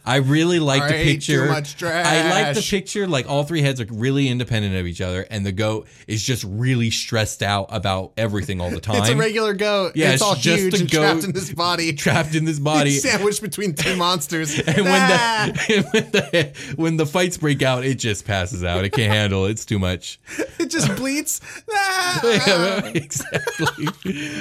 I 0.06 0.18
really 0.18 0.60
like 0.72 0.84
the 0.90 1.02
picture. 1.02 1.50
I 1.50 2.30
like 2.30 2.56
the 2.56 2.62
picture. 2.68 3.08
Like 3.08 3.30
all 3.30 3.46
three 3.46 3.62
heads 3.62 3.80
are 3.80 3.86
really 3.90 4.28
independent 4.28 4.76
of 4.76 4.86
each 4.86 5.00
other, 5.00 5.26
and 5.30 5.46
the 5.46 5.54
goat 5.54 5.88
is 6.08 6.22
just 6.22 6.44
really 6.44 6.90
stressed 6.92 7.42
out 7.42 7.68
about 7.70 8.12
everything 8.18 8.60
all 8.60 8.70
the 8.70 8.82
time. 8.82 8.98
It's 9.00 9.10
a 9.10 9.16
regular 9.16 9.54
goat. 9.54 9.94
Yeah, 9.96 10.08
it's, 10.08 10.16
it's 10.16 10.22
all 10.22 10.36
just 10.36 10.62
huge 10.64 10.74
a 10.74 10.80
and 10.82 10.90
trapped 10.90 11.24
in 11.24 11.32
this 11.32 11.54
body. 11.54 11.94
trapped 11.96 12.36
in 12.36 12.44
this 12.44 12.60
body. 12.60 12.92
Sandwiched 12.92 13.42
between 13.42 13.74
two 13.76 13.96
monsters. 13.96 14.60
And 14.60 14.78
when 14.84 14.88
Ah! 14.88 15.52
the, 15.54 15.84
when 15.94 16.12
the 16.12 16.54
when 16.76 16.98
the 16.98 17.06
fights 17.06 17.38
break 17.38 17.62
out, 17.62 17.86
it 17.86 17.96
just 17.96 18.26
passes 18.26 18.64
out. 18.64 18.84
It 18.84 18.90
can't 18.90 19.12
handle. 19.14 19.46
it. 19.46 19.52
It's 19.52 19.64
too 19.66 19.80
much. 19.80 20.20
it 20.60 20.70
just 20.70 20.94
bleats. 20.98 21.40
Ah! 21.74 22.92
exactly. 22.94 23.86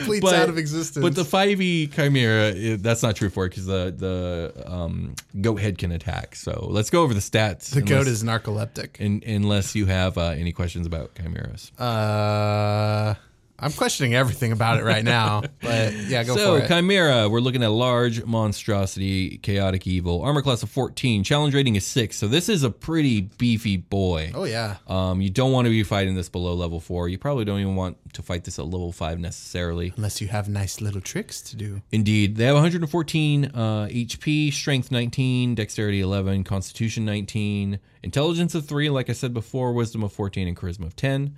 Bleats 0.06 0.20
But- 0.22 0.34
out 0.34 0.48
of 0.48 0.58
existence. 0.58 0.77
But 1.02 1.14
the 1.14 1.24
five 1.24 1.60
E 1.60 1.86
chimera, 1.88 2.48
it- 2.50 2.82
that's 2.82 3.02
not 3.02 3.16
true 3.16 3.28
for 3.30 3.46
it 3.46 3.50
because 3.50 3.66
the 3.66 3.94
the 3.96 4.52
um, 4.66 5.14
goat 5.40 5.56
head 5.60 5.78
can 5.78 5.92
attack. 5.92 6.34
So 6.36 6.66
let's 6.70 6.90
go 6.90 7.02
over 7.02 7.14
the 7.14 7.20
stats. 7.20 7.70
the 7.70 7.82
goat 7.82 8.06
is 8.06 8.22
narcoleptic. 8.24 8.96
in, 9.00 9.22
unless 9.26 9.74
you 9.74 9.86
have 9.86 10.16
uh, 10.18 10.28
any 10.30 10.52
questions 10.52 10.86
about 10.86 11.14
chimeras. 11.14 11.70
Uh, 11.78 13.14
I'm 13.60 13.72
questioning 13.72 14.14
everything 14.14 14.52
about 14.52 14.78
it 14.78 14.84
right 14.84 15.04
now. 15.04 15.42
But 15.60 15.92
yeah, 15.92 16.22
go 16.22 16.36
so 16.36 16.58
for 16.58 16.64
it. 16.64 16.68
chimera, 16.68 17.28
we're 17.28 17.40
looking 17.40 17.62
at 17.62 17.70
large 17.70 18.24
monstrosity, 18.24 19.38
chaotic 19.38 19.86
evil, 19.86 20.22
armor 20.22 20.40
class 20.40 20.62
of 20.62 20.70
14, 20.70 21.24
challenge 21.24 21.54
rating 21.54 21.74
is 21.74 21.84
six. 21.84 22.16
So 22.16 22.28
this 22.28 22.48
is 22.48 22.62
a 22.62 22.70
pretty 22.70 23.22
beefy 23.22 23.76
boy. 23.76 24.30
oh 24.34 24.44
yeah. 24.44 24.76
Um, 24.86 25.20
you 25.20 25.30
don't 25.30 25.52
want 25.52 25.66
to 25.66 25.70
be 25.70 25.82
fighting 25.82 26.14
this 26.14 26.28
below 26.28 26.54
level 26.54 26.80
four. 26.80 27.08
You 27.08 27.18
probably 27.18 27.44
don't 27.44 27.60
even 27.60 27.74
want 27.74 27.96
to 28.14 28.22
fight 28.22 28.44
this 28.44 28.58
at 28.58 28.66
level 28.66 28.92
five 28.92 29.18
necessarily. 29.18 29.92
Unless 29.96 30.20
you 30.20 30.28
have 30.28 30.48
nice 30.48 30.80
little 30.80 31.00
tricks 31.00 31.40
to 31.42 31.56
do. 31.56 31.82
Indeed, 31.90 32.36
they 32.36 32.44
have 32.44 32.54
114 32.54 33.44
uh, 33.46 33.48
HP, 33.90 34.52
Strength 34.52 34.90
19, 34.92 35.54
Dexterity 35.56 36.00
11, 36.00 36.44
Constitution 36.44 37.04
19, 37.04 37.80
Intelligence 38.02 38.54
of 38.54 38.66
three, 38.66 38.88
like 38.90 39.10
I 39.10 39.12
said 39.12 39.34
before, 39.34 39.72
Wisdom 39.72 40.02
of 40.04 40.12
14, 40.12 40.46
and 40.46 40.56
Charisma 40.56 40.86
of 40.86 40.94
10. 40.96 41.34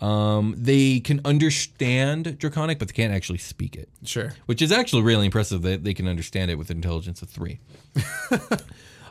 Um, 0.00 0.54
they 0.58 1.00
can 1.00 1.20
understand 1.24 2.38
Draconic, 2.38 2.78
but 2.78 2.88
they 2.88 2.94
can't 2.94 3.12
actually 3.14 3.38
speak 3.38 3.76
it, 3.76 3.88
Sure. 4.04 4.32
which 4.46 4.60
is 4.60 4.72
actually 4.72 5.02
really 5.02 5.26
impressive 5.26 5.62
that 5.62 5.84
they 5.84 5.94
can 5.94 6.08
understand 6.08 6.50
it 6.50 6.56
with 6.56 6.70
Intelligence 6.70 7.22
of 7.22 7.28
three. 7.30 7.60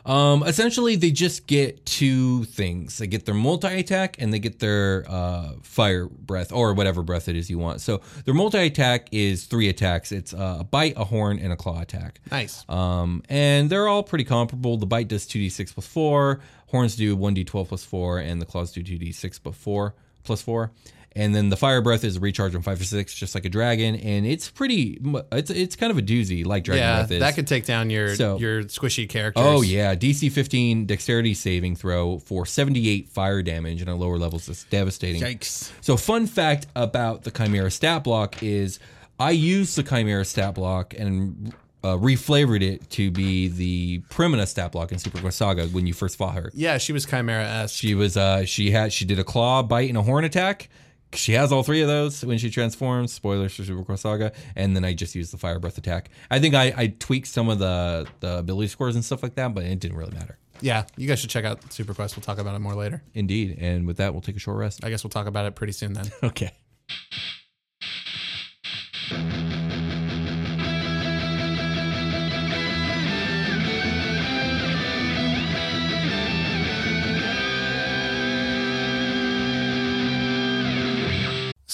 Um, 0.06 0.42
essentially, 0.42 0.96
they 0.96 1.10
just 1.10 1.46
get 1.46 1.86
two 1.86 2.44
things. 2.44 2.98
They 2.98 3.06
get 3.06 3.24
their 3.24 3.34
multi 3.34 3.68
attack 3.68 4.16
and 4.18 4.34
they 4.34 4.38
get 4.38 4.58
their 4.58 5.06
uh, 5.08 5.52
fire 5.62 6.06
breath 6.06 6.52
or 6.52 6.74
whatever 6.74 7.02
breath 7.02 7.26
it 7.26 7.36
is 7.36 7.48
you 7.48 7.58
want. 7.58 7.80
So 7.80 8.02
their 8.26 8.34
multi 8.34 8.58
attack 8.58 9.08
is 9.12 9.46
three 9.46 9.70
attacks. 9.70 10.12
It's 10.12 10.34
uh, 10.34 10.58
a 10.60 10.64
bite, 10.64 10.92
a 10.98 11.04
horn, 11.04 11.38
and 11.38 11.54
a 11.54 11.56
claw 11.56 11.80
attack. 11.80 12.20
Nice. 12.30 12.68
Um, 12.68 13.22
and 13.30 13.70
they're 13.70 13.88
all 13.88 14.02
pretty 14.02 14.24
comparable. 14.24 14.76
The 14.76 14.84
bite 14.84 15.08
does 15.08 15.24
2d6 15.26 15.72
plus 15.72 15.86
4, 15.86 16.38
horns 16.66 16.96
do 16.96 17.16
1d12 17.16 17.68
plus 17.68 17.84
4, 17.84 18.18
and 18.18 18.42
the 18.42 18.46
claws 18.46 18.72
do 18.72 18.82
2d6 18.82 19.42
plus 19.42 19.56
4 19.56 19.94
plus 20.24 20.42
4. 20.42 20.70
And 21.16 21.32
then 21.32 21.48
the 21.48 21.56
fire 21.56 21.80
breath 21.80 22.02
is 22.02 22.16
a 22.16 22.20
recharge 22.20 22.56
on 22.56 22.62
5 22.62 22.80
or 22.80 22.84
6, 22.84 23.14
just 23.14 23.36
like 23.36 23.44
a 23.44 23.48
dragon. 23.48 23.94
And 23.94 24.26
it's 24.26 24.50
pretty, 24.50 25.00
it's 25.30 25.48
it's 25.48 25.76
kind 25.76 25.92
of 25.92 25.98
a 25.98 26.02
doozy, 26.02 26.44
like 26.44 26.64
Dragon 26.64 26.82
yeah, 26.82 26.96
Breath 26.98 27.10
is. 27.12 27.20
that 27.20 27.36
could 27.36 27.46
take 27.46 27.66
down 27.66 27.88
your 27.88 28.16
So- 28.16 28.36
your 28.40 28.64
squishy 28.64 29.08
characters. 29.08 29.44
Oh 29.46 29.62
yeah, 29.62 29.94
DC 29.94 30.32
15 30.32 30.86
dexterity 30.86 31.32
saving 31.34 31.76
throw 31.76 32.18
for 32.18 32.44
78 32.46 33.08
fire 33.10 33.42
damage 33.42 33.80
and 33.80 33.88
at 33.88 33.96
lower 33.96 34.18
levels 34.18 34.48
is 34.48 34.64
devastating. 34.70 35.22
Yikes. 35.22 35.70
So 35.82 35.96
fun 35.96 36.26
fact 36.26 36.66
about 36.74 37.22
the 37.22 37.30
Chimera 37.30 37.70
stat 37.70 38.02
block 38.02 38.42
is 38.42 38.80
I 39.20 39.30
used 39.30 39.76
the 39.76 39.84
Chimera 39.84 40.24
stat 40.24 40.56
block 40.56 40.94
and 40.98 41.54
uh, 41.84 41.96
reflavored 41.98 42.62
it 42.62 42.88
to 42.90 43.10
be 43.10 43.48
the 43.48 44.00
Primina 44.08 44.46
stat 44.48 44.72
block 44.72 44.90
in 44.90 44.98
Superquest 44.98 45.34
Saga 45.34 45.66
when 45.68 45.86
you 45.86 45.92
first 45.92 46.16
fought 46.16 46.34
her. 46.34 46.50
Yeah, 46.54 46.78
she 46.78 46.92
was 46.92 47.04
Chimera 47.04 47.44
S. 47.44 47.72
She 47.72 47.94
was 47.94 48.16
uh 48.16 48.44
she 48.46 48.70
had 48.70 48.92
she 48.92 49.04
did 49.04 49.18
a 49.18 49.24
claw, 49.24 49.62
bite, 49.62 49.88
and 49.88 49.98
a 49.98 50.02
horn 50.02 50.24
attack. 50.24 50.68
She 51.12 51.32
has 51.32 51.52
all 51.52 51.62
three 51.62 51.80
of 51.80 51.86
those 51.86 52.24
when 52.24 52.38
she 52.38 52.50
transforms. 52.50 53.12
Spoilers 53.12 53.54
for 53.54 53.62
Superquest 53.62 54.00
Saga, 54.00 54.32
and 54.56 54.74
then 54.74 54.84
I 54.84 54.94
just 54.94 55.14
used 55.14 55.32
the 55.32 55.38
fire 55.38 55.60
breath 55.60 55.78
attack. 55.78 56.10
I 56.30 56.40
think 56.40 56.54
I, 56.54 56.72
I 56.76 56.86
tweaked 56.98 57.28
some 57.28 57.48
of 57.48 57.58
the 57.58 58.06
the 58.20 58.38
ability 58.38 58.68
scores 58.68 58.94
and 58.96 59.04
stuff 59.04 59.22
like 59.22 59.34
that, 59.36 59.54
but 59.54 59.64
it 59.64 59.78
didn't 59.78 59.96
really 59.96 60.14
matter. 60.14 60.38
Yeah, 60.60 60.84
you 60.96 61.06
guys 61.06 61.18
should 61.18 61.30
check 61.30 61.44
out 61.44 61.60
Superquest. 61.68 62.16
We'll 62.16 62.22
talk 62.22 62.38
about 62.38 62.54
it 62.54 62.60
more 62.60 62.74
later. 62.74 63.02
Indeed. 63.12 63.58
And 63.60 63.86
with 63.86 63.98
that, 63.98 64.14
we'll 64.14 64.22
take 64.22 64.36
a 64.36 64.38
short 64.38 64.56
rest. 64.56 64.84
I 64.84 64.88
guess 64.88 65.04
we'll 65.04 65.10
talk 65.10 65.26
about 65.26 65.46
it 65.46 65.54
pretty 65.54 65.72
soon 65.74 65.92
then. 65.92 66.10
Okay. 66.22 66.52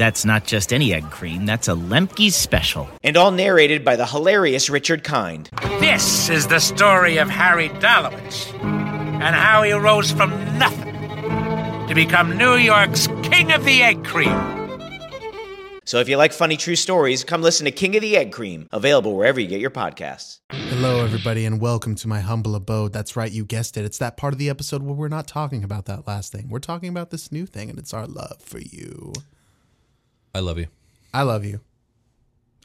That's 0.00 0.24
not 0.24 0.46
just 0.46 0.72
any 0.72 0.94
egg 0.94 1.10
cream, 1.10 1.44
that's 1.44 1.68
a 1.68 1.72
Lemke's 1.72 2.34
special. 2.34 2.88
and 3.02 3.18
all 3.18 3.30
narrated 3.30 3.84
by 3.84 3.96
the 3.96 4.06
hilarious 4.06 4.70
Richard 4.70 5.04
Kind. 5.04 5.50
This 5.78 6.30
is 6.30 6.46
the 6.46 6.58
story 6.58 7.18
of 7.18 7.28
Harry 7.28 7.68
Dalowitz 7.68 8.50
and 8.62 9.36
how 9.36 9.62
he 9.62 9.72
rose 9.72 10.10
from 10.10 10.30
nothing 10.56 10.94
to 11.86 11.94
become 11.94 12.38
New 12.38 12.54
York's 12.54 13.08
King 13.22 13.52
of 13.52 13.66
the 13.66 13.82
Egg 13.82 14.02
Cream. 14.02 14.32
So 15.84 15.98
if 15.98 16.08
you 16.08 16.16
like 16.16 16.32
funny 16.32 16.56
true 16.56 16.76
stories, 16.76 17.22
come 17.22 17.42
listen 17.42 17.66
to 17.66 17.70
King 17.70 17.94
of 17.94 18.00
the 18.00 18.16
Egg 18.16 18.32
Cream, 18.32 18.68
available 18.72 19.14
wherever 19.14 19.38
you 19.38 19.48
get 19.48 19.60
your 19.60 19.68
podcasts. 19.68 20.38
Hello, 20.50 21.04
everybody, 21.04 21.44
and 21.44 21.60
welcome 21.60 21.94
to 21.96 22.08
my 22.08 22.20
humble 22.20 22.54
abode. 22.54 22.94
That's 22.94 23.16
right, 23.16 23.30
you 23.30 23.44
guessed 23.44 23.76
it. 23.76 23.84
It's 23.84 23.98
that 23.98 24.16
part 24.16 24.32
of 24.32 24.38
the 24.38 24.48
episode 24.48 24.82
where 24.82 24.94
we're 24.94 25.08
not 25.08 25.28
talking 25.28 25.62
about 25.62 25.84
that 25.84 26.06
last 26.06 26.32
thing. 26.32 26.48
We're 26.48 26.58
talking 26.58 26.88
about 26.88 27.10
this 27.10 27.30
new 27.30 27.44
thing, 27.44 27.68
and 27.68 27.78
it's 27.78 27.92
our 27.92 28.06
love 28.06 28.40
for 28.40 28.60
you. 28.60 29.12
I 30.34 30.40
love 30.40 30.58
you. 30.58 30.66
I 31.12 31.22
love 31.22 31.44
you. 31.44 31.60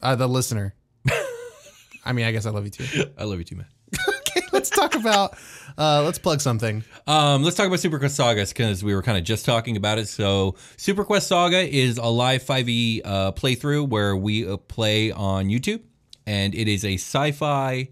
Uh, 0.01 0.15
the 0.15 0.27
listener. 0.27 0.75
I 2.05 2.13
mean, 2.13 2.25
I 2.25 2.31
guess 2.31 2.45
I 2.45 2.51
love 2.51 2.65
you 2.65 2.72
too. 2.72 3.05
I 3.17 3.24
love 3.24 3.39
you 3.39 3.43
too, 3.43 3.55
man. 3.55 3.67
okay, 4.10 4.41
let's 4.51 4.69
talk 4.69 4.95
about, 4.95 5.38
uh, 5.77 6.03
let's 6.03 6.19
plug 6.19 6.41
something. 6.41 6.84
Um, 7.07 7.43
let's 7.43 7.55
talk 7.55 7.67
about 7.67 7.79
Superquest 7.79 8.12
Saga 8.12 8.45
because 8.45 8.84
we 8.84 8.93
were 8.93 9.01
kind 9.01 9.17
of 9.17 9.24
just 9.24 9.45
talking 9.45 9.77
about 9.77 9.98
it. 9.98 10.07
So, 10.07 10.55
Superquest 10.77 11.24
Saga 11.24 11.57
is 11.57 11.98
a 11.98 12.05
live 12.05 12.43
5e 12.43 13.01
uh, 13.03 13.31
playthrough 13.31 13.89
where 13.89 14.15
we 14.15 14.48
uh, 14.48 14.57
play 14.57 15.12
on 15.12 15.48
YouTube, 15.48 15.81
and 16.27 16.53
it 16.53 16.67
is 16.67 16.86
a 16.86 16.95
sci-fi 16.95 17.89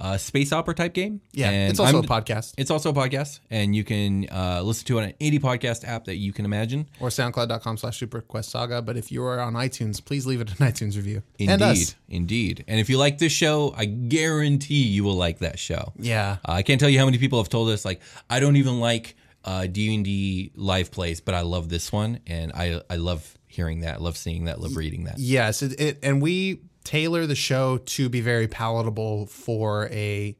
uh, 0.00 0.16
space 0.16 0.52
opera 0.52 0.74
type 0.74 0.94
game. 0.94 1.20
Yeah, 1.32 1.50
and 1.50 1.70
it's 1.70 1.78
also 1.78 1.96
I'm- 1.98 2.04
a 2.04 2.08
podcast. 2.08 2.54
It's 2.56 2.70
also 2.70 2.90
a 2.90 2.92
podcast, 2.94 3.40
and 3.50 3.76
you 3.76 3.84
can 3.84 4.26
uh, 4.32 4.62
listen 4.62 4.86
to 4.86 4.98
it 4.98 5.04
on 5.04 5.12
any 5.20 5.38
podcast 5.38 5.86
app 5.86 6.06
that 6.06 6.16
you 6.16 6.32
can 6.32 6.44
imagine. 6.44 6.86
Or 7.00 7.08
soundcloud.com 7.08 7.76
slash 7.76 8.00
superquest 8.00 8.46
saga. 8.46 8.82
But 8.82 8.96
if 8.96 9.12
you 9.12 9.22
are 9.24 9.38
on 9.40 9.54
iTunes, 9.54 10.04
please 10.04 10.26
leave 10.26 10.40
it 10.40 10.50
an 10.50 10.66
iTunes 10.66 10.96
review. 10.96 11.22
Indeed, 11.38 11.60
And 11.60 11.94
indeed. 12.08 12.64
And 12.66 12.80
if 12.80 12.88
you 12.88 12.96
like 12.98 13.18
this 13.18 13.32
show, 13.32 13.74
I 13.76 13.84
guarantee 13.84 14.82
you 14.84 15.04
will 15.04 15.16
like 15.16 15.38
that 15.40 15.58
show. 15.58 15.92
Yeah. 15.98 16.38
Uh, 16.48 16.52
I 16.52 16.62
can't 16.62 16.80
tell 16.80 16.88
you 16.90 16.98
how 16.98 17.04
many 17.04 17.18
people 17.18 17.38
have 17.38 17.48
told 17.48 17.68
us 17.70 17.84
like 17.84 18.00
I 18.28 18.40
don't 18.40 18.56
even 18.56 18.80
like 18.80 19.16
uh, 19.44 19.66
D 19.66 19.94
and 19.94 20.04
D 20.04 20.50
live 20.54 20.90
plays, 20.90 21.20
but 21.20 21.34
I 21.34 21.40
love 21.42 21.68
this 21.68 21.90
one, 21.92 22.20
and 22.26 22.52
I 22.52 22.82
I 22.90 22.96
love 22.96 23.36
hearing 23.46 23.80
that, 23.80 24.00
love 24.00 24.16
seeing 24.16 24.44
that, 24.44 24.60
love 24.60 24.76
reading 24.76 25.04
that. 25.04 25.18
Yes, 25.18 25.62
it, 25.62 25.80
it 25.80 25.98
and 26.02 26.20
we 26.22 26.60
tailor 26.84 27.26
the 27.26 27.34
show 27.34 27.78
to 27.78 28.08
be 28.08 28.20
very 28.20 28.48
palatable 28.48 29.26
for 29.26 29.88
a 29.90 30.36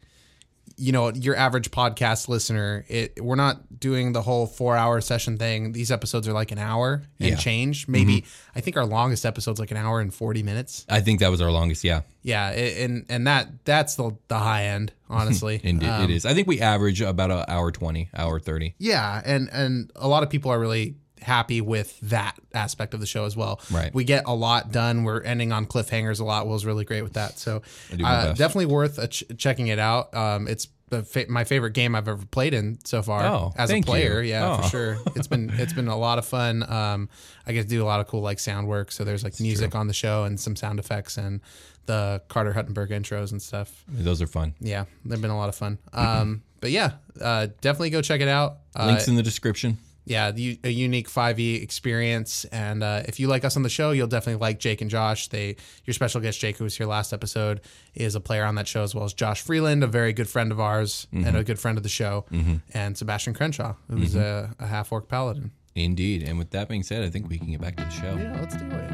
you 0.76 0.92
know 0.92 1.10
your 1.12 1.36
average 1.36 1.70
podcast 1.70 2.26
listener. 2.28 2.86
It 2.88 3.22
we're 3.22 3.34
not 3.36 3.78
doing 3.78 4.12
the 4.12 4.22
whole 4.22 4.46
four 4.46 4.76
hour 4.76 5.02
session 5.02 5.36
thing. 5.36 5.72
These 5.72 5.90
episodes 5.90 6.26
are 6.26 6.32
like 6.32 6.52
an 6.52 6.58
hour 6.58 7.02
and 7.18 7.30
Yeah. 7.30 7.36
change. 7.36 7.86
Maybe 7.86 8.24
I 8.54 8.62
think 8.62 8.78
our 8.78 8.86
longest 8.86 9.26
episode's 9.26 9.60
like 9.60 9.70
an 9.72 9.76
hour 9.76 10.00
and 10.00 10.14
forty 10.14 10.42
minutes. 10.42 10.86
I 10.88 11.00
think 11.02 11.20
that 11.20 11.30
was 11.30 11.42
our 11.42 11.50
longest. 11.50 11.84
Yeah, 11.84 12.00
Yeah, 12.22 12.50
a- 12.52 12.82
and 12.84 13.04
and 13.10 13.26
that 13.26 13.66
that's 13.66 13.96
the 13.96 14.12
the 14.28 14.38
high 14.38 14.66
end, 14.66 14.92
honestly. 15.10 15.60
indeed, 15.62 15.86
Um, 15.88 16.04
it 16.04 16.10
is. 16.10 16.24
I 16.24 16.32
think 16.32 16.48
we 16.48 16.60
average 16.62 17.02
about 17.02 17.30
an 17.30 17.44
hour 17.48 17.70
twenty, 17.70 18.08
hour 18.16 18.40
thirty. 18.40 18.74
Yeah, 18.78 19.20
and 19.22 19.50
and 19.52 19.90
a 19.96 20.08
lot 20.08 20.22
of 20.22 20.30
people 20.30 20.50
are 20.50 20.58
really 20.58 20.94
happy 21.22 21.60
with 21.60 21.98
that 22.00 22.36
aspect 22.54 22.94
of 22.94 23.00
the 23.00 23.06
show 23.06 23.24
as 23.24 23.36
well. 23.36 23.60
Right. 23.70 23.92
We 23.94 24.04
get 24.04 24.24
a 24.26 24.34
lot 24.34 24.72
done. 24.72 25.04
We're 25.04 25.22
ending 25.22 25.52
on 25.52 25.66
cliffhangers 25.66 26.20
a 26.20 26.24
lot. 26.24 26.46
Will's 26.46 26.64
really 26.64 26.84
great 26.84 27.02
with 27.02 27.14
that. 27.14 27.38
So 27.38 27.62
I 27.92 27.96
do 27.96 28.02
my 28.02 28.10
uh, 28.10 28.32
definitely 28.32 28.66
worth 28.66 29.10
ch- 29.10 29.24
checking 29.36 29.68
it 29.68 29.78
out. 29.78 30.14
Um, 30.14 30.48
it's 30.48 30.68
the 30.88 31.02
fa- 31.04 31.26
my 31.28 31.44
favorite 31.44 31.72
game 31.72 31.94
I've 31.94 32.08
ever 32.08 32.24
played 32.26 32.52
in 32.52 32.78
so 32.84 33.00
far 33.02 33.22
Oh, 33.24 33.52
as 33.56 33.70
a 33.70 33.72
thank 33.74 33.86
you. 33.86 33.90
player. 33.92 34.22
Yeah, 34.22 34.50
Oh. 34.58 34.62
for 34.62 34.68
sure. 34.68 34.98
It's 35.14 35.28
been 35.28 35.50
it's 35.54 35.72
been 35.72 35.86
a 35.88 35.96
lot 35.96 36.18
of 36.18 36.26
fun. 36.26 36.64
Um, 36.68 37.08
I 37.46 37.52
get 37.52 37.62
to 37.62 37.68
do 37.68 37.82
a 37.82 37.86
lot 37.86 38.00
of 38.00 38.08
cool 38.08 38.22
like 38.22 38.38
sound 38.40 38.66
work. 38.66 38.90
So 38.90 39.04
there's 39.04 39.22
like 39.22 39.38
music 39.40 39.74
on 39.74 39.86
the 39.86 39.94
show 39.94 40.24
and 40.24 40.38
some 40.40 40.56
sound 40.56 40.78
effects 40.80 41.16
and 41.16 41.40
the 41.86 42.22
Carter 42.28 42.52
Huttenberg 42.52 42.90
intros 42.90 43.30
and 43.32 43.40
stuff. 43.40 43.84
Those 43.88 44.20
are 44.20 44.26
fun. 44.26 44.54
Yeah, 44.60 44.84
they've 45.04 45.20
been 45.20 45.30
a 45.30 45.36
lot 45.36 45.48
of 45.48 45.54
fun. 45.54 45.78
Um, 45.92 46.42
but 46.60 46.70
yeah, 46.72 46.92
uh, 47.20 47.48
definitely 47.60 47.90
go 47.90 48.02
check 48.02 48.20
it 48.20 48.28
out. 48.28 48.58
Uh, 48.76 48.86
Links 48.86 49.06
in 49.08 49.14
the 49.16 49.22
description. 49.22 49.78
Yeah, 50.04 50.30
the, 50.30 50.58
a 50.64 50.70
unique 50.70 51.08
5e 51.08 51.62
experience. 51.62 52.44
And 52.46 52.82
uh, 52.82 53.02
if 53.06 53.20
you 53.20 53.28
like 53.28 53.44
us 53.44 53.56
on 53.56 53.62
the 53.62 53.68
show, 53.68 53.90
you'll 53.92 54.06
definitely 54.06 54.40
like 54.40 54.58
Jake 54.58 54.80
and 54.80 54.90
Josh. 54.90 55.28
They 55.28 55.56
your 55.84 55.94
special 55.94 56.20
guest 56.20 56.40
Jake, 56.40 56.56
who 56.56 56.64
was 56.64 56.76
here 56.76 56.86
last 56.86 57.12
episode, 57.12 57.60
is 57.94 58.14
a 58.14 58.20
player 58.20 58.44
on 58.44 58.54
that 58.56 58.66
show 58.66 58.82
as 58.82 58.94
well 58.94 59.04
as 59.04 59.14
Josh 59.14 59.42
Freeland, 59.42 59.84
a 59.84 59.86
very 59.86 60.12
good 60.12 60.28
friend 60.28 60.52
of 60.52 60.60
ours 60.60 61.06
mm-hmm. 61.12 61.26
and 61.26 61.36
a 61.36 61.44
good 61.44 61.58
friend 61.58 61.76
of 61.76 61.82
the 61.82 61.88
show, 61.88 62.24
mm-hmm. 62.30 62.56
and 62.72 62.96
Sebastian 62.96 63.34
Crenshaw, 63.34 63.74
who's 63.90 64.14
mm-hmm. 64.14 64.52
a, 64.60 64.64
a 64.64 64.66
half 64.66 64.90
orc 64.92 65.08
paladin. 65.08 65.52
Indeed. 65.74 66.24
And 66.24 66.38
with 66.38 66.50
that 66.50 66.68
being 66.68 66.82
said, 66.82 67.04
I 67.04 67.10
think 67.10 67.28
we 67.28 67.38
can 67.38 67.50
get 67.50 67.60
back 67.60 67.76
to 67.76 67.84
the 67.84 67.90
show. 67.90 68.16
Yeah, 68.16 68.36
let's 68.40 68.56
do 68.56 68.66
it. 68.66 68.90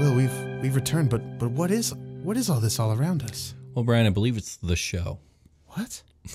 Will 0.00 0.14
we've 0.14 0.62
we've 0.62 0.74
returned, 0.74 1.10
but 1.10 1.38
but 1.38 1.50
what 1.50 1.70
is 1.70 1.94
what 2.22 2.36
is 2.36 2.50
all 2.50 2.58
this 2.58 2.80
all 2.80 2.92
around 2.92 3.22
us? 3.22 3.54
Well, 3.74 3.84
Brian, 3.84 4.06
I 4.06 4.10
believe 4.10 4.36
it's 4.36 4.56
the 4.56 4.76
show. 4.76 5.18
What? 5.66 6.02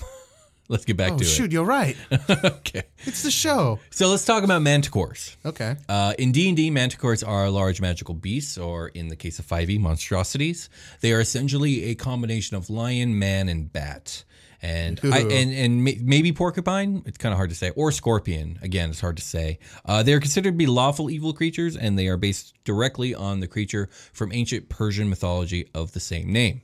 Let's 0.68 0.84
get 0.84 0.96
back 0.96 1.08
to 1.08 1.14
it. 1.14 1.16
Oh 1.16 1.18
to 1.18 1.24
shoot, 1.24 1.52
you're 1.52 1.64
right. 1.64 1.96
okay. 2.30 2.84
It's 3.04 3.22
the 3.22 3.30
show. 3.30 3.78
So 3.90 4.08
let's 4.08 4.24
talk 4.24 4.42
about 4.42 4.62
manticores. 4.62 5.36
Okay. 5.44 5.76
Uh, 5.88 6.14
in 6.18 6.32
D&D, 6.32 6.72
manticores 6.72 7.26
are 7.26 7.48
large 7.50 7.80
magical 7.80 8.14
beasts, 8.14 8.58
or 8.58 8.88
in 8.88 9.06
the 9.06 9.14
case 9.14 9.38
of 9.38 9.46
5e, 9.46 9.78
monstrosities. 9.78 10.68
They 11.02 11.12
are 11.12 11.20
essentially 11.20 11.84
a 11.84 11.94
combination 11.94 12.56
of 12.56 12.68
lion, 12.68 13.16
man, 13.16 13.48
and 13.48 13.72
bat. 13.72 14.24
And 14.60 14.98
I, 15.04 15.20
and 15.20 15.52
and 15.52 15.84
maybe 15.84 16.32
porcupine. 16.32 17.02
It's 17.06 17.18
kind 17.18 17.32
of 17.32 17.36
hard 17.36 17.50
to 17.50 17.54
say, 17.54 17.70
or 17.76 17.92
scorpion. 17.92 18.58
Again, 18.62 18.90
it's 18.90 19.00
hard 19.00 19.18
to 19.18 19.22
say. 19.22 19.60
Uh, 19.84 20.02
they 20.02 20.14
are 20.14 20.18
considered 20.18 20.52
to 20.52 20.56
be 20.56 20.66
lawful 20.66 21.10
evil 21.10 21.32
creatures, 21.34 21.76
and 21.76 21.96
they 21.96 22.08
are 22.08 22.16
based 22.16 22.54
directly 22.64 23.14
on 23.14 23.40
the 23.40 23.46
creature 23.46 23.88
from 24.12 24.32
ancient 24.32 24.68
Persian 24.68 25.08
mythology 25.10 25.68
of 25.74 25.92
the 25.92 26.00
same 26.00 26.32
name. 26.32 26.62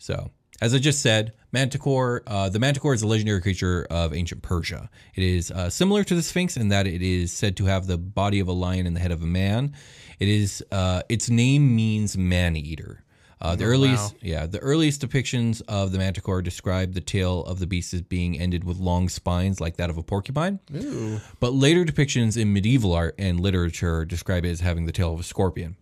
So, 0.00 0.30
as 0.62 0.74
I 0.74 0.78
just 0.78 1.02
said, 1.02 1.34
Manticore, 1.52 2.22
uh, 2.26 2.48
the 2.48 2.58
Manticore 2.58 2.94
is 2.94 3.02
a 3.02 3.06
legendary 3.06 3.40
creature 3.40 3.86
of 3.90 4.14
ancient 4.14 4.42
Persia. 4.42 4.88
It 5.14 5.22
is 5.22 5.50
uh, 5.50 5.68
similar 5.70 6.04
to 6.04 6.14
the 6.14 6.22
Sphinx 6.22 6.56
in 6.56 6.68
that 6.68 6.86
it 6.86 7.02
is 7.02 7.32
said 7.32 7.56
to 7.58 7.66
have 7.66 7.86
the 7.86 7.98
body 7.98 8.40
of 8.40 8.48
a 8.48 8.52
lion 8.52 8.86
and 8.86 8.96
the 8.96 9.00
head 9.00 9.12
of 9.12 9.22
a 9.22 9.26
man. 9.26 9.74
It 10.18 10.28
is 10.28 10.64
uh, 10.72 11.02
its 11.08 11.28
name 11.30 11.76
means 11.76 12.16
man 12.16 12.56
eater. 12.56 13.04
Uh, 13.42 13.56
the 13.56 13.64
earliest, 13.64 14.14
yeah, 14.22 14.44
the 14.46 14.58
earliest 14.58 15.00
depictions 15.00 15.62
of 15.66 15.92
the 15.92 15.98
Manticore 15.98 16.42
describe 16.42 16.92
the 16.92 17.00
tail 17.00 17.42
of 17.44 17.58
the 17.58 17.66
beast 17.66 17.94
as 17.94 18.02
being 18.02 18.38
ended 18.38 18.64
with 18.64 18.76
long 18.78 19.08
spines 19.08 19.60
like 19.62 19.76
that 19.78 19.88
of 19.88 19.96
a 19.96 20.02
porcupine. 20.02 20.60
But 21.40 21.54
later 21.54 21.84
depictions 21.86 22.36
in 22.36 22.52
medieval 22.52 22.92
art 22.94 23.14
and 23.18 23.40
literature 23.40 24.04
describe 24.04 24.44
it 24.44 24.50
as 24.50 24.60
having 24.60 24.84
the 24.84 24.92
tail 24.92 25.14
of 25.14 25.20
a 25.20 25.22
scorpion. 25.22 25.76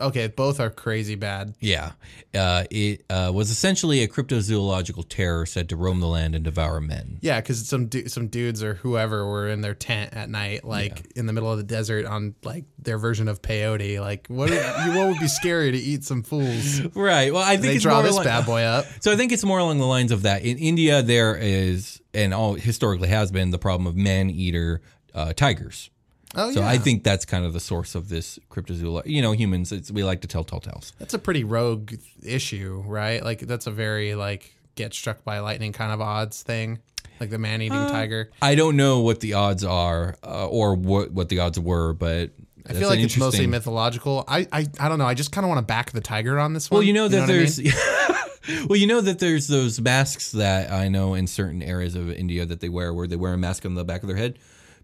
Okay, 0.00 0.28
both 0.28 0.60
are 0.60 0.70
crazy 0.70 1.14
bad. 1.14 1.54
Yeah. 1.60 1.92
Uh, 2.34 2.64
it 2.70 3.04
uh, 3.10 3.30
was 3.34 3.50
essentially 3.50 4.02
a 4.02 4.08
cryptozoological 4.08 5.04
terror 5.08 5.44
said 5.46 5.68
to 5.68 5.76
roam 5.76 6.00
the 6.00 6.06
land 6.06 6.34
and 6.34 6.44
devour 6.44 6.80
men. 6.80 7.18
Yeah, 7.20 7.40
because 7.40 7.68
some 7.68 7.86
du- 7.86 8.08
some 8.08 8.28
dudes 8.28 8.62
or 8.62 8.74
whoever 8.74 9.26
were 9.26 9.48
in 9.48 9.60
their 9.60 9.74
tent 9.74 10.14
at 10.14 10.30
night, 10.30 10.64
like 10.64 11.12
in 11.16 11.26
the 11.26 11.32
middle 11.32 11.50
of 11.52 11.58
the 11.58 11.64
desert, 11.64 12.06
on 12.06 12.34
like 12.44 12.64
their 12.78 12.98
version 12.98 13.28
of 13.28 13.42
peyote. 13.42 14.00
Like, 14.00 14.26
what 14.28 14.48
you 14.50 14.58
what 14.96 15.08
would 15.08 15.20
be 15.20 15.28
scary 15.28 15.72
to 15.72 15.78
eat 15.78 16.04
some 16.04 16.22
fools? 16.22 16.80
Right. 16.94 17.32
Well, 17.32 17.42
I 17.42 17.54
And 17.54 17.62
think 17.62 17.72
they 17.72 17.76
it's 17.76 17.82
draw 17.82 17.94
more 17.94 18.02
this 18.04 18.16
like- 18.16 18.24
bad 18.26 18.46
boy 18.46 18.62
up. 18.62 18.86
So 19.00 19.12
I 19.12 19.16
think 19.16 19.32
it's 19.32 19.44
more 19.44 19.58
along 19.58 19.78
the 19.78 19.86
lines 19.86 20.12
of 20.12 20.22
that. 20.22 20.42
In 20.42 20.58
India, 20.58 21.02
there 21.02 21.36
is, 21.36 22.00
and 22.14 22.32
all 22.34 22.54
historically 22.54 23.08
has 23.08 23.30
been, 23.32 23.50
the 23.50 23.58
problem 23.58 23.86
of 23.86 23.96
man-eater 23.96 24.82
uh, 25.14 25.32
tigers. 25.32 25.90
Oh 26.34 26.52
so 26.52 26.60
yeah, 26.60 26.68
I 26.68 26.78
think 26.78 27.02
that's 27.02 27.24
kind 27.24 27.44
of 27.44 27.52
the 27.52 27.60
source 27.60 27.94
of 27.94 28.08
this 28.08 28.38
cryptozoology. 28.50 29.06
You 29.06 29.20
know, 29.22 29.32
humans, 29.32 29.72
it's, 29.72 29.90
we 29.90 30.04
like 30.04 30.20
to 30.20 30.28
tell 30.28 30.44
tall 30.44 30.60
tales. 30.60 30.92
that's 30.98 31.14
a 31.14 31.18
pretty 31.18 31.42
rogue 31.44 31.94
issue, 32.24 32.82
right? 32.86 33.24
Like 33.24 33.40
that's 33.40 33.66
a 33.66 33.70
very 33.72 34.14
like 34.14 34.54
get 34.76 34.94
struck 34.94 35.24
by 35.24 35.40
lightning 35.40 35.72
kind 35.72 35.92
of 35.92 36.00
odds 36.00 36.42
thing, 36.42 36.78
like 37.18 37.30
the 37.30 37.38
man 37.38 37.60
eating 37.62 37.76
Uh, 37.76 37.88
tiger. 37.90 38.30
I 38.40 38.54
don't 38.54 38.76
know 38.76 39.00
what 39.00 39.20
the 39.20 39.34
odds 39.34 39.64
are 39.64 40.16
uh, 40.24 40.46
or 40.46 40.74
what, 40.74 41.10
what 41.10 41.28
the 41.28 41.40
odds 41.40 41.58
were, 41.58 41.92
but 41.94 42.30
I 42.68 42.74
feel 42.74 42.88
like 42.88 43.00
it's 43.00 43.16
mostly 43.16 43.46
mythological. 43.48 44.24
I, 44.28 44.46
I 44.52 44.66
I 44.78 44.88
don't 44.88 44.98
know. 44.98 45.06
I 45.06 45.14
just 45.14 45.32
kind 45.32 45.44
of 45.44 45.48
want 45.48 45.58
to 45.58 45.66
back 45.66 45.90
the 45.90 46.00
tiger 46.00 46.38
on 46.38 46.52
this 46.52 46.70
one. 46.70 46.78
Well, 46.78 46.82
you 46.86 46.92
know 46.92 47.08
that 47.08 47.20
what 47.22 47.30
I 47.30 47.32
there's. 47.32 47.58
mean? 47.58 47.72
well, 48.68 48.76
you 48.78 48.86
know 48.86 49.00
that 49.00 49.18
there's 49.18 49.48
those 49.48 49.80
masks 49.80 50.30
that 50.32 50.70
I 50.70 50.88
know 50.88 51.14
in 51.14 51.26
certain 51.26 51.62
areas 51.62 51.94
of 51.96 52.10
India 52.10 52.46
that 52.46 52.60
they 52.60 52.68
wear, 52.68 52.94
where 52.94 53.06
they 53.08 53.16
wear 53.16 53.32
a 53.32 53.38
mask 53.38 53.64
on 53.66 53.74
the 53.74 53.84
back 53.84 54.02
of 54.02 54.08
their 54.08 54.16
head, 54.16 54.38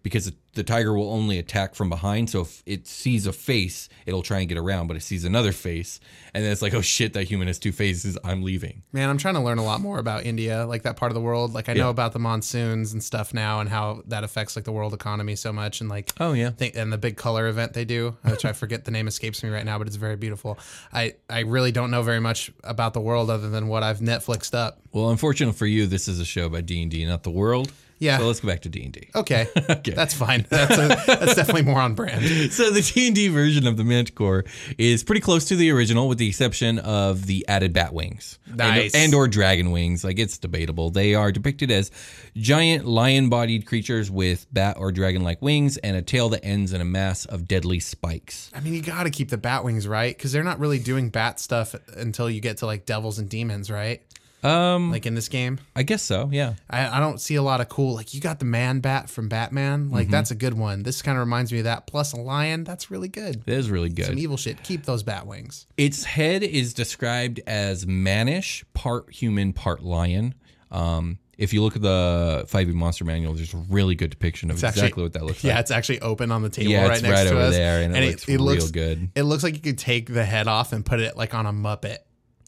because 0.07 0.31
the 0.55 0.63
tiger 0.63 0.97
will 0.97 1.11
only 1.11 1.37
attack 1.37 1.75
from 1.75 1.89
behind. 1.89 2.31
So 2.31 2.43
if 2.43 2.63
it 2.65 2.87
sees 2.87 3.27
a 3.27 3.33
face, 3.33 3.89
it'll 4.07 4.23
try 4.23 4.39
and 4.39 4.49
get 4.49 4.57
around, 4.57 4.87
but 4.87 4.97
it 4.97 5.03
sees 5.03 5.25
another 5.25 5.51
face, 5.51 5.99
and 6.33 6.45
then 6.45 6.53
it's 6.53 6.63
like, 6.63 6.75
oh 6.75 6.81
shit, 6.81 7.13
that 7.15 7.25
human 7.25 7.49
has 7.49 7.59
two 7.59 7.73
faces. 7.73 8.17
I'm 8.23 8.45
leaving. 8.45 8.85
Man, 8.93 9.11
I'm 9.11 9.19
trying 9.19 9.35
to 9.35 9.41
learn 9.41 9.59
a 9.59 9.65
lot 9.65 9.81
more 9.81 9.99
about 9.99 10.25
India, 10.25 10.65
like 10.65 10.85
that 10.85 10.97
part 10.97 11.11
of 11.11 11.17
the 11.17 11.21
world. 11.21 11.55
Like 11.55 11.69
I 11.69 11.73
know 11.73 11.91
about 11.91 12.13
the 12.13 12.21
monsoons 12.21 12.93
and 12.93 13.03
stuff 13.03 13.35
now, 13.35 13.59
and 13.59 13.69
how 13.69 14.05
that 14.07 14.23
affects 14.23 14.55
like 14.55 14.65
the 14.65 14.71
world 14.71 14.95
economy 14.95 15.35
so 15.35 15.53
much, 15.53 15.81
and 15.81 15.91
like 15.91 16.13
Oh 16.21 16.35
yeah, 16.35 16.51
think, 16.51 16.77
and 16.77 16.93
the 16.93 16.99
big 16.99 17.17
color 17.17 17.49
event 17.49 17.73
they 17.73 17.85
do, 17.85 18.17
which 18.23 18.45
I 18.45 18.53
forget 18.53 18.85
the 18.85 18.93
name 18.93 19.09
escapes 19.09 19.43
me 19.43 19.51
right 19.51 19.65
now, 19.65 19.77
but 19.77 19.89
it's 19.89 19.97
very 19.97 20.15
beautiful. 20.15 20.57
I 20.93 21.15
I 21.29 21.41
really 21.41 21.73
don't 21.73 21.91
know 21.91 22.05
very 22.05 22.21
much 22.21 22.53
about 22.63 22.95
the 22.95 23.01
world 23.01 23.29
other 23.29 23.51
than 23.51 23.67
what 23.67 23.83
I've 23.83 23.99
Netflixed 23.99 24.55
up. 24.55 24.79
Well, 24.93 25.11
unfortunately 25.11 25.59
for 25.59 25.67
you, 25.67 25.89
this 25.89 26.07
is 26.07 26.21
a 26.21 26.25
show 26.25 26.47
about 26.47 26.67
D 26.67 26.81
and 26.81 26.93
D, 26.93 27.05
not 27.07 27.25
the 27.25 27.31
world. 27.31 27.73
Yeah. 27.99 28.19
So 28.19 28.27
let's 28.27 28.41
go 28.41 28.49
back 28.49 28.61
to 28.63 28.69
D 28.69 28.83
and 28.85 28.93
D. 28.93 29.09
Okay, 29.15 29.49
that's 29.95 30.13
fine. 30.15 30.47
That's 30.51 30.77
a, 30.77 30.89
that's 31.07 31.35
definitely 31.35 31.63
more 31.63 31.81
on 31.81 31.95
brand. 31.95 32.25
So 32.53 32.71
the 32.71 32.83
D 32.83 33.07
and 33.07 33.17
D 33.17 33.29
version 33.29 33.67
of 33.67 33.77
the 33.77 33.85
Manticore 33.85 34.45
is 34.79 35.03
pretty 35.03 35.21
close 35.23 35.47
to 35.47 35.57
the 35.57 35.71
original, 35.71 36.09
with 36.09 36.19
the 36.19 36.29
exception 36.29 36.79
of 36.79 37.27
the 37.27 37.47
added 37.49 37.73
bat 37.73 37.93
wings, 37.95 38.39
Nice. 38.53 38.95
and, 38.95 39.05
and 39.05 39.15
or 39.15 39.27
dragon 39.29 39.71
wings. 39.71 40.05
Like 40.05 40.19
it's 40.19 40.39
debatable. 40.39 40.91
They 40.91 41.15
are 41.15 41.33
depicted 41.33 41.71
as 41.71 41.91
giant 42.37 42.85
lion-bodied 42.85 43.67
creatures 43.67 44.11
with 44.11 44.47
bat 44.53 44.77
or 44.79 44.93
dragon-like 44.93 45.41
wings 45.41 45.77
and 45.79 45.97
a 45.97 46.03
tail 46.03 46.29
that 46.31 46.45
ends 46.45 46.73
in 46.73 46.81
a 46.81 46.85
mass 46.85 47.25
of 47.25 47.49
deadly 47.49 47.81
spikes. 47.81 48.51
I 48.55 48.61
mean, 48.61 48.75
you 48.75 48.83
got 48.83 49.05
to 49.05 49.11
keep 49.11 49.31
the 49.31 49.39
bat 49.39 49.65
wings 49.65 49.89
right 49.89 50.17
because 50.17 50.33
they're 50.33 50.45
not 50.45 50.59
really 50.59 50.79
doing 50.79 51.09
bat 51.09 51.41
stuff 51.41 51.75
until 51.97 52.29
you 52.29 52.41
get 52.41 52.59
to 52.59 52.67
like 52.67 52.85
devils 52.87 53.19
and 53.19 53.29
demons, 53.29 53.71
right? 53.71 54.03
Um, 54.47 54.91
Like 54.91 55.07
in 55.07 55.15
this 55.15 55.29
game. 55.29 55.59
I 55.75 55.83
guess 55.83 56.03
so. 56.03 56.29
Yeah. 56.33 56.55
I, 56.71 56.97
I 56.97 57.01
don't 57.01 57.21
see 57.21 57.35
a 57.35 57.43
lot 57.43 57.61
of 57.61 57.69
cool. 57.69 57.95
Like 57.95 58.15
you 58.15 58.21
got 58.21 58.39
the 58.39 58.45
man 58.45 58.81
bat 58.81 59.11
from 59.11 59.29
Batman. 59.29 59.91
Like 59.91 60.09
Mhm. 60.09 60.13
that's 60.13 60.31
a 60.31 60.35
good 60.35 60.55
one. 60.55 60.83
This 60.83 61.03
kind 61.03 61.17
of 61.19 61.21
reminds 61.21 61.53
me 61.53 61.59
of 61.59 61.65
that. 61.65 61.87
Plus 61.87 62.13
a 62.13 62.17
lion. 62.17 62.65
That's 62.65 62.91
really 62.91 63.09
good. 63.09 63.43
It 63.47 63.53
is 63.55 63.71
really 63.71 63.89
good. 63.89 64.07
Some 64.07 64.19
evil 64.19 64.37
shit. 64.37 64.63
Keep 64.63 64.85
those 64.85 65.03
bat 65.03 65.27
wings. 65.27 65.67
Its 65.77 66.05
head 66.05 66.43
is 66.43 66.75
described 66.75 67.41
as 67.47 67.87
mannish, 67.87 68.65
part 68.75 69.13
human, 69.13 69.53
part 69.53 69.83
lion. 69.83 70.35
Um, 70.71 71.19
if 71.39 71.53
you 71.53 71.63
look 71.63 71.77
at 71.77 71.83
the 71.83 72.47
5e 72.49 72.73
Monster 72.73 73.05
Manual, 73.05 73.35
there's 73.35 73.53
a 73.55 73.59
really 73.69 73.95
good 73.95 74.11
depiction 74.11 74.51
of 74.51 74.57
exactly 74.57 74.83
actually- 74.83 75.03
what 75.03 75.13
that 75.13 75.23
looks 75.25 75.39
like 75.45 75.53
Yeah, 75.53 75.61
it's 75.61 75.71
actually 75.71 76.01
open 76.01 76.33
on 76.33 76.43
the 76.43 76.49
table 76.49 76.71
Yeah, 76.73 76.83
right 76.87 76.93
it's 76.93 77.03
next 77.03 77.15
right 77.15 77.25
to 77.25 77.31
over 77.35 77.41
us. 77.49 77.55
there, 77.55 77.83
and 77.83 77.95
it 77.97 78.09
looks 78.11 78.27
real 78.29 78.69
good. 78.71 79.11
It 79.15 79.23
looks 79.25 79.43
like 79.43 79.55
you 79.55 79.61
could 79.61 79.79
take 79.79 80.13
the 80.13 80.25
head 80.25 80.49
off 80.49 80.73
and 80.73 80.85
put 80.85 81.01
it 81.01 81.17
like 81.17 81.35
on 81.35 81.45
a 81.47 81.53
Muppet. 81.53 81.99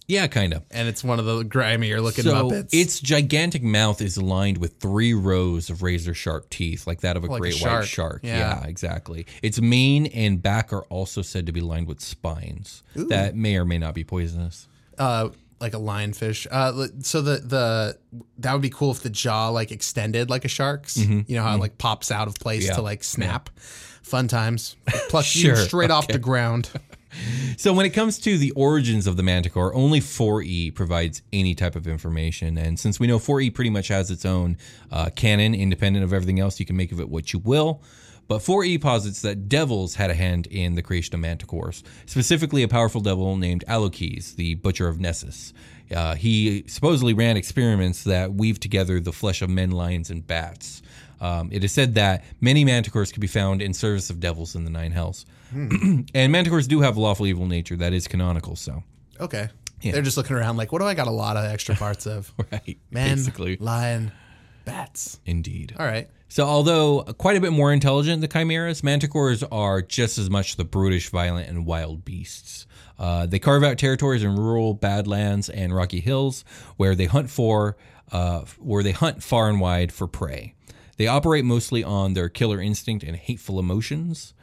Yeah, 0.09 0.27
kind 0.27 0.55
of. 0.55 0.64
And 0.71 0.88
it's 0.88 1.05
one 1.05 1.18
of 1.18 1.27
the 1.27 1.44
grimier 1.44 2.01
looking 2.01 2.25
so 2.25 2.33
Muppets. 2.51 2.71
its 2.73 2.99
gigantic 2.99 3.62
mouth 3.62 4.01
is 4.01 4.16
lined 4.16 4.57
with 4.59 4.79
three 4.81 5.12
rows 5.12 5.68
of 5.68 5.83
razor 5.83 6.14
sharp 6.14 6.49
teeth, 6.51 6.87
like 6.87 7.03
that 7.03 7.16
of 7.16 7.25
a 7.25 7.27
Like 7.27 7.38
a 7.38 7.40
great 7.40 7.55
shark. 7.55 7.81
white 7.83 7.88
shark. 7.88 8.21
Yeah. 8.23 8.64
exactly. 8.64 9.27
Its 9.42 9.61
mane 9.61 10.07
and 10.07 10.42
back 10.42 10.73
are 10.73 10.83
also 10.85 11.21
said 11.23 11.44
to 11.47 11.53
be 11.53 11.61
lined 11.61 11.87
with 11.87 12.01
spines 12.01 12.83
Ooh. 12.97 13.05
that 13.09 13.37
may 13.37 13.57
or 13.57 13.64
may 13.66 13.79
not 13.79 13.94
be 13.94 14.03
poisonous. 14.03 14.66
uh 14.99 15.29
like 15.61 15.75
a 15.75 15.79
lionfish. 15.79 16.47
Uh 16.51 16.87
so 17.03 17.21
the 17.21 17.38
the 17.38 17.99
that 18.38 18.53
would 18.53 18.62
be 18.62 18.71
cool 18.71 18.92
if 18.92 19.01
the 19.03 19.11
jaw 19.11 19.49
like 19.51 19.73
extended 19.73 20.31
like 20.31 20.44
a 20.44 20.49
shark's. 20.49 20.97
Mhm. 20.97 21.29
You 21.29 21.37
know 21.37 21.42
how 21.42 21.53
Mhm. 21.53 21.57
it 21.57 21.61
like 21.61 21.79
pops 21.79 22.11
out 22.11 22.29
of 22.29 22.35
place 22.37 22.64
Yeah. 22.66 22.75
to 22.75 22.83
like 22.83 23.05
snap. 23.05 23.51
Fun 24.03 24.27
times. 24.29 24.77
Pluck 25.11 25.25
Sure. 25.27 25.51
you 25.59 25.64
straight 25.64 25.90
off 25.90 26.09
the 26.09 26.18
ground. 26.18 26.71
So 27.57 27.72
when 27.72 27.87
it 27.87 27.90
comes 27.90 28.18
to 28.20 28.38
the 28.38 28.52
origins 28.52 29.07
of 29.07 29.16
the 29.16 29.22
Manticore, 29.22 29.74
only 29.74 30.00
4E 30.00 30.74
provides 30.74 31.22
any 31.33 31.54
type 31.54 31.74
of 31.74 31.87
information. 31.87 32.57
And 32.57 32.78
since 32.78 33.00
we 33.00 33.07
know 33.07 33.18
4E 33.18 33.52
pretty 33.52 33.70
much 33.70 33.88
has 33.88 34.11
its 34.11 34.24
own 34.24 34.57
uh, 34.92 35.11
canon, 35.14 35.54
independent 35.54 36.04
of 36.04 36.12
everything 36.12 36.38
else, 36.38 36.61
you 36.61 36.66
can 36.66 36.76
make 36.76 36.92
of 36.92 37.00
it 37.00 37.09
what 37.09 37.33
you 37.33 37.40
will. 37.40 37.83
But 38.28 38.42
4E 38.42 38.81
posits 38.81 39.22
that 39.22 39.48
devils 39.48 39.94
had 39.94 40.11
a 40.11 40.14
hand 40.14 40.46
in 40.48 40.74
the 40.74 40.83
creation 40.83 41.14
of 41.14 41.20
manticores, 41.20 41.83
specifically 42.04 42.62
a 42.62 42.68
powerful 42.68 43.00
devil 43.00 43.37
named 43.37 43.64
Alokes, 43.66 44.37
the 44.37 44.54
Butcher 44.57 44.87
of 44.87 45.00
Nessus. 45.00 45.54
Uh, 45.90 46.14
he 46.14 46.64
supposedly 46.66 47.14
ran 47.14 47.38
experiments 47.38 48.04
that 48.04 48.35
weave 48.35 48.61
together 48.61 49.00
the 49.00 49.12
flesh 49.12 49.40
of 49.40 49.48
men, 49.48 49.70
lions, 49.70 50.11
and 50.11 50.26
bats. 50.26 50.83
Um, 51.20 51.48
it 51.50 51.64
is 51.64 51.72
said 51.72 51.94
that 51.94 52.24
many 52.40 52.64
manticores 52.64 53.12
could 53.12 53.20
be 53.20 53.26
found 53.26 53.62
in 53.62 53.72
service 53.72 54.11
of 54.11 54.20
devils 54.20 54.54
in 54.54 54.64
the 54.64 54.70
Nine 54.70 54.92
Hells. 54.92 55.24
Hmm. 55.50 56.00
and 56.14 56.34
manticores 56.34 56.68
do 56.68 56.80
have 56.80 56.96
a 56.96 57.00
lawful 57.00 57.26
evil 57.26 57.46
nature 57.46 57.76
that 57.76 57.92
is 57.92 58.06
canonical. 58.08 58.56
So, 58.56 58.82
Okay. 59.20 59.48
Yeah. 59.80 59.92
They're 59.92 60.02
just 60.02 60.16
looking 60.16 60.34
around 60.37 60.56
like, 60.56 60.72
what 60.72 60.80
do 60.80 60.87
I 60.87 60.94
got 60.94 61.06
a 61.06 61.12
lot 61.12 61.37
of 61.37 61.44
extra 61.44 61.76
parts 61.76 62.06
of? 62.06 62.32
right, 62.52 62.78
Man, 62.90 63.16
basically, 63.16 63.56
lion, 63.58 64.11
bats. 64.64 65.20
indeed. 65.24 65.74
All 65.78 65.87
right. 65.87 66.08
So, 66.28 66.44
although 66.44 67.02
quite 67.16 67.37
a 67.37 67.40
bit 67.40 67.52
more 67.52 67.72
intelligent 67.72 68.20
than 68.20 68.28
chimeras, 68.30 68.82
manticores 68.82 69.46
are 69.52 69.80
just 69.80 70.18
as 70.18 70.28
much 70.28 70.56
the 70.56 70.64
brutish, 70.64 71.08
violent, 71.11 71.48
and 71.48 71.64
wild 71.64 72.04
beasts. 72.04 72.66
Uh, 72.98 73.26
they 73.26 73.38
carve 73.38 73.62
out 73.62 73.78
territories 73.78 74.24
in 74.24 74.34
rural 74.34 74.74
badlands 74.74 75.48
and 75.48 75.72
rocky 75.74 76.00
hills 76.00 76.44
where 76.76 76.96
they 76.96 77.04
hunt 77.06 77.30
for, 77.30 77.76
uh, 78.11 78.40
where 78.58 78.82
they 78.82 78.90
hunt 78.92 79.22
far 79.22 79.48
and 79.48 79.61
wide 79.61 79.92
for 79.92 80.08
prey. 80.08 80.54
They 80.96 81.06
operate 81.06 81.44
mostly 81.44 81.84
on 81.84 82.14
their 82.14 82.28
killer 82.28 82.61
instinct 82.61 83.04
and 83.04 83.14
hateful 83.16 83.61
emotions. 83.61 84.34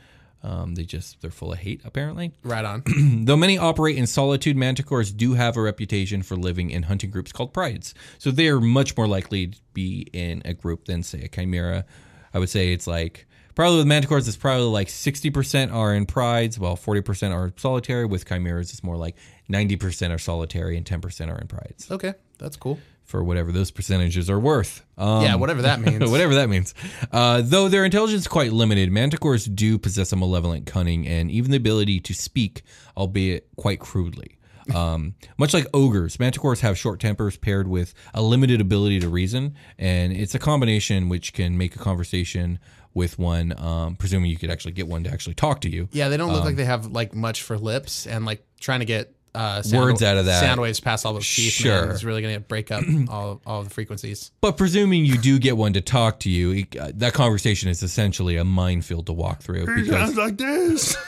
Um, 0.46 0.76
they 0.76 0.84
just 0.84 1.22
they're 1.22 1.32
full 1.32 1.52
of 1.54 1.60
hate 1.60 1.82
apparently. 1.84 2.32
Right 2.44 2.64
on. 2.64 2.84
Though 3.26 3.36
many 3.36 3.58
operate 3.58 3.98
in 3.98 4.06
solitude, 4.06 4.56
manticores 4.56 5.16
do 5.16 5.34
have 5.34 5.58
a 5.58 5.62
reputation 5.62 6.22
for 6.22 6.36
living 6.36 6.70
in 6.70 6.84
hunting 6.84 7.10
groups 7.10 7.32
called 7.32 7.52
prides. 7.54 7.96
So 8.20 8.30
they 8.30 8.48
are 8.50 8.62
much 8.62 8.96
more 8.96 9.08
likely 9.08 9.48
to 9.48 9.58
be 9.74 10.08
in 10.14 10.44
a 10.46 10.54
group 10.54 10.86
than, 10.86 11.02
say, 11.04 11.22
a 11.22 11.28
chimera. 11.28 11.86
I 12.34 12.40
would 12.40 12.50
say 12.50 12.72
it's 12.72 12.86
like 12.86 13.26
probably 13.56 13.78
with 13.80 13.88
manticores, 13.88 14.28
it's 14.28 14.38
probably 14.38 14.68
like 14.68 14.88
60% 14.88 15.74
are 15.74 15.96
in 15.96 16.06
prides, 16.06 16.60
while 16.60 16.78
40% 16.78 17.34
are 17.34 17.52
solitary. 17.58 18.06
With 18.06 18.26
chimeras, 18.26 18.72
it's 18.72 18.84
more 18.84 18.98
like 18.98 19.16
90% 19.50 20.14
are 20.14 20.20
solitary 20.20 20.78
and 20.78 20.86
10% 20.86 21.30
are 21.34 21.40
in 21.40 21.48
prides. 21.48 21.90
Okay. 21.90 22.14
That's 22.38 22.58
cool. 22.58 22.80
For 23.06 23.24
whatever 23.24 23.52
those 23.52 23.70
percentages 23.72 24.30
are 24.30 24.40
worth. 24.40 24.84
Um, 24.98 25.22
Yeah, 25.24 25.36
whatever 25.36 25.62
that 25.62 25.80
means. 25.86 26.10
whatever 26.10 26.36
that 26.36 26.50
means. 26.50 26.74
Uh, 27.12 27.42
though 27.46 27.70
their 27.70 27.86
intelligence 27.86 28.22
is 28.22 28.28
quite 28.28 28.52
limited, 28.52 28.90
manticores 28.90 29.54
do 29.54 29.78
possess 29.78 30.12
a 30.12 30.16
malevolent 30.16 30.66
cunning 30.66 31.08
and 31.08 31.30
even 31.30 31.52
the 31.52 31.58
ability 31.58 32.00
to 32.02 32.14
speak, 32.14 32.64
albeit 32.98 33.48
quite 33.58 33.80
crudely. 33.80 34.40
Um, 34.74 35.14
much 35.38 35.54
like 35.54 35.68
ogres, 35.74 36.18
manticores 36.18 36.62
have 36.62 36.78
short 36.80 37.00
tempers 37.00 37.38
paired 37.38 37.68
with 37.68 37.94
a 38.16 38.22
limited 38.24 38.60
ability 38.60 39.00
to 39.02 39.10
reason, 39.10 39.54
and 39.78 40.12
it's 40.12 40.34
a 40.34 40.40
combination 40.40 41.08
which 41.08 41.34
can 41.34 41.58
make 41.58 41.76
a 41.76 41.80
conversation 41.80 42.58
with 42.96 43.20
one, 43.20 43.54
um, 43.60 43.96
presuming 43.98 44.32
you 44.32 44.38
could 44.38 44.50
actually 44.50 44.72
get 44.72 44.88
one 44.88 45.04
to 45.04 45.12
actually 45.12 45.36
talk 45.36 45.62
to 45.62 45.70
you. 45.70 45.88
Yeah, 45.92 46.10
they 46.10 46.18
don't 46.18 46.30
look 46.32 46.40
Um, 46.42 46.46
like 46.48 46.56
they 46.56 46.66
have 46.66 46.88
like 46.88 47.14
much 47.14 47.44
for 47.44 47.58
lips 47.58 48.08
and 48.08 48.26
like 48.26 48.44
trying 48.60 48.80
to 48.80 48.86
get 48.86 49.14
uh, 49.36 49.64
Words 49.74 50.02
out 50.02 50.18
of 50.18 50.26
that. 50.26 50.40
sound 50.40 50.62
waves 50.62 50.80
past 50.80 51.06
all 51.06 51.14
those 51.14 51.28
teeth. 51.28 51.52
Sure. 51.54 51.86
man, 51.88 51.92
is 51.96 52.06
really 52.06 52.22
going 52.22 52.36
to 52.36 52.40
break 52.40 52.72
up 52.72 52.84
all 53.10 53.42
all 53.46 53.64
the 53.64 53.70
frequencies. 53.70 54.32
But 54.42 54.58
presuming 54.58 55.06
you 55.06 55.18
do 55.18 55.38
get 55.40 55.58
one 55.58 55.74
to 55.74 55.82
talk 55.82 56.20
to 56.22 56.30
you, 56.30 56.52
it- 56.52 56.76
uh, 56.78 56.92
that 56.96 57.14
conversation 57.14 57.70
is 57.70 57.84
essentially 57.84 58.38
a 58.38 58.44
minefield 58.44 59.06
to 59.08 59.14
walk 59.14 59.42
through. 59.42 59.66
Because 59.84 60.16
like 60.16 60.38
this, 60.38 60.96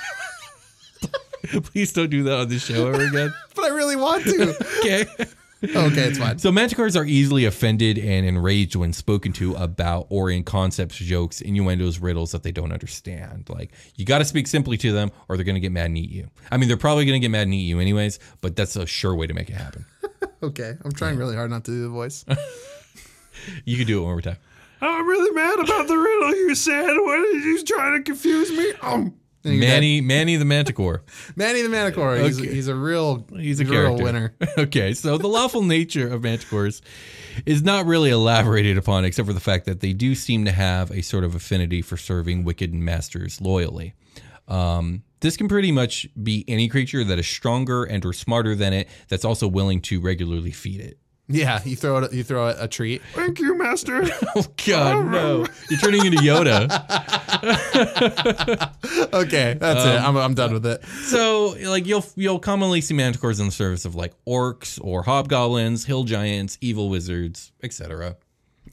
please 1.63 1.93
don't 1.93 2.09
do 2.09 2.23
that 2.23 2.37
on 2.39 2.49
the 2.49 2.59
show 2.59 2.87
ever 2.87 3.03
again. 3.05 3.33
but 3.55 3.65
I 3.65 3.69
really 3.69 3.95
want 3.95 4.23
to. 4.25 4.55
okay. 4.79 5.05
okay, 5.63 6.02
it's 6.02 6.20
fine. 6.20 6.38
So 6.38 6.52
manticores 6.52 7.00
are 7.00 7.06
easily 7.06 7.46
offended 7.46 7.98
and 7.98 8.26
enraged 8.26 8.76
when 8.76 8.93
spoken 8.93 9.34
to 9.34 9.56
about 9.56 10.06
or 10.10 10.30
in 10.30 10.43
concepts, 10.43 10.98
jokes, 10.98 11.41
innuendos, 11.41 12.00
riddles 12.00 12.32
that 12.32 12.43
they 12.43 12.52
don't 12.52 12.72
understand. 12.72 13.50
Like 13.50 13.72
you 13.96 14.06
got 14.06 14.20
to 14.20 14.26
speak 14.26 14.48
simply 14.48 14.78
to 14.78 14.91
them, 14.91 15.12
or 15.28 15.36
they're 15.36 15.46
going 15.46 15.56
to 15.56 15.62
get 15.62 15.72
mad 15.72 15.88
and 15.88 15.98
eat 15.98 16.12
you. 16.12 16.30
I 16.52 16.58
mean, 16.58 16.67
they're 16.67 16.78
probably 16.78 17.06
going 17.06 17.20
to 17.20 17.26
get 17.26 17.32
mad 17.32 17.43
and 17.43 17.54
eat 17.54 17.63
you 17.63 17.80
anyways, 17.80 18.20
but 18.41 18.56
that's 18.56 18.76
a 18.76 18.86
sure 18.86 19.15
way 19.15 19.26
to 19.28 19.34
make 19.34 19.50
it 19.50 19.56
happen. 19.56 19.86
Okay, 20.43 20.76
I'm 20.86 20.91
trying 20.91 21.17
really 21.17 21.36
hard 21.36 21.50
not 21.50 21.65
to 21.65 21.72
do 21.72 21.82
the 21.82 21.89
voice. 21.89 22.24
You 23.65 23.78
can 23.78 23.88
do 23.88 24.00
it 24.00 24.06
one 24.06 24.13
more 24.13 24.22
time. 24.22 24.38
I'm 24.82 25.08
really 25.08 25.32
mad 25.32 25.60
about 25.60 25.88
the 25.88 25.98
riddle 25.98 26.36
you 26.36 26.56
said. 26.56 26.86
What 26.86 27.20
are 27.20 27.32
you 27.32 27.63
trying 27.63 27.93
to 27.93 28.04
confuse 28.04 28.52
me? 28.52 28.74
Um, 28.82 29.15
Manny, 29.55 30.01
Manny 30.01 30.36
the 30.36 30.45
Manticore. 30.45 31.03
Manny 31.36 31.62
the 31.62 31.69
Manticore. 31.69 32.17
He's, 32.17 32.39
Okay. 32.39 32.53
he's 32.53 32.67
a 32.67 32.75
real, 32.75 33.25
He's 33.36 33.60
a 33.60 33.65
real 33.65 33.73
character. 33.97 34.03
winner. 34.03 34.36
okay, 34.57 34.93
so 34.93 35.17
the 35.17 35.27
lawful 35.27 35.62
nature 35.63 36.07
of 36.07 36.21
manticores 36.21 36.81
is 37.45 37.63
not 37.63 37.86
really 37.86 38.10
elaborated 38.10 38.77
upon, 38.77 39.05
except 39.05 39.27
for 39.27 39.33
the 39.33 39.39
fact 39.39 39.65
that 39.65 39.79
they 39.79 39.93
do 39.93 40.15
seem 40.15 40.45
to 40.45 40.51
have 40.51 40.91
a 40.91 41.01
sort 41.01 41.23
of 41.23 41.36
affinity 41.36 41.81
for 41.81 41.97
serving 41.97 42.43
wicked 42.43 42.73
masters 42.73 43.39
loyally. 43.41 43.93
Um, 44.47 45.03
this 45.19 45.36
can 45.36 45.47
pretty 45.47 45.71
much 45.71 46.07
be 46.21 46.45
any 46.47 46.67
creature 46.69 47.03
that 47.03 47.19
is 47.19 47.27
stronger 47.27 47.83
and 47.83 48.05
or 48.05 48.13
smarter 48.13 48.55
than 48.55 48.71
it 48.73 48.88
that's 49.10 49.25
also 49.25 49.47
willing 49.47 49.81
to 49.81 49.99
regularly 49.99 50.51
feed 50.51 50.79
it. 50.79 50.97
Yeah, 51.29 51.59
you 51.65 51.75
throw 51.75 51.97
it. 51.97 52.13
You 52.13 52.23
throw 52.23 52.47
a, 52.47 52.63
a 52.63 52.67
treat. 52.69 53.01
Thank 53.13 53.39
you, 53.39 53.57
master. 53.57 54.03
Oh 54.35 54.45
God, 54.65 55.07
no! 55.11 55.45
You're 55.69 55.79
turning 55.79 56.05
into 56.05 56.19
Yoda. 56.19 56.69
okay, 59.13 59.55
that's 59.59 59.85
it. 59.85 59.95
Um, 59.97 60.15
I'm, 60.15 60.17
I'm 60.17 60.33
done 60.35 60.53
with 60.53 60.65
it. 60.65 60.83
So, 60.85 61.55
like 61.65 61.85
you'll 61.85 62.05
you'll 62.15 62.39
commonly 62.39 62.81
see 62.81 62.93
manticores 62.93 63.39
in 63.39 63.47
the 63.47 63.51
service 63.51 63.85
of 63.85 63.95
like 63.95 64.13
orcs 64.25 64.79
or 64.83 65.03
hobgoblins, 65.03 65.85
hill 65.85 66.03
giants, 66.03 66.57
evil 66.61 66.89
wizards, 66.89 67.51
etc. 67.63 68.17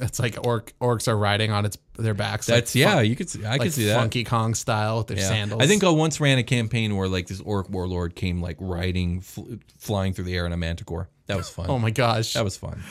It's 0.00 0.18
like 0.18 0.44
orc 0.44 0.72
orcs 0.80 1.06
are 1.08 1.16
riding 1.16 1.52
on 1.52 1.64
its 1.64 1.78
their 1.96 2.14
backs. 2.14 2.46
That's 2.46 2.74
like 2.74 2.80
yeah, 2.80 2.94
fun- 2.96 3.06
you 3.06 3.16
could 3.16 3.30
see, 3.30 3.44
I 3.44 3.52
like 3.52 3.62
could 3.62 3.72
see 3.72 3.86
that. 3.86 3.96
Funky 3.96 4.24
Kong 4.24 4.54
style 4.54 4.98
with 4.98 5.06
their 5.06 5.18
Yeah. 5.18 5.28
sandals. 5.28 5.62
I 5.62 5.66
think 5.66 5.84
I 5.84 5.90
once 5.90 6.20
ran 6.20 6.38
a 6.38 6.42
campaign 6.42 6.96
where 6.96 7.08
like 7.08 7.28
this 7.28 7.40
orc 7.40 7.70
warlord 7.70 8.14
came 8.16 8.42
like 8.42 8.56
riding, 8.60 9.20
fl- 9.20 9.54
flying 9.78 10.12
through 10.12 10.24
the 10.24 10.36
air 10.36 10.46
in 10.46 10.52
a 10.52 10.56
manticore. 10.56 11.08
That 11.26 11.38
was 11.38 11.48
fun. 11.48 11.66
Oh 11.70 11.78
my 11.78 11.90
gosh. 11.90 12.34
That 12.34 12.44
was 12.44 12.56
fun. 12.56 12.82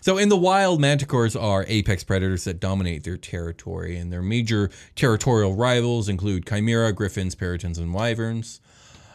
So 0.00 0.16
in 0.16 0.30
the 0.30 0.36
wild, 0.36 0.80
manticores 0.80 1.40
are 1.40 1.64
apex 1.68 2.02
predators 2.04 2.44
that 2.44 2.58
dominate 2.58 3.04
their 3.04 3.18
territory, 3.18 3.98
and 3.98 4.10
their 4.10 4.22
major 4.22 4.70
territorial 4.96 5.54
rivals 5.54 6.08
include 6.08 6.46
chimera, 6.46 6.92
griffins, 6.92 7.34
peritons, 7.34 7.78
and 7.78 7.92
wyverns. 7.92 8.60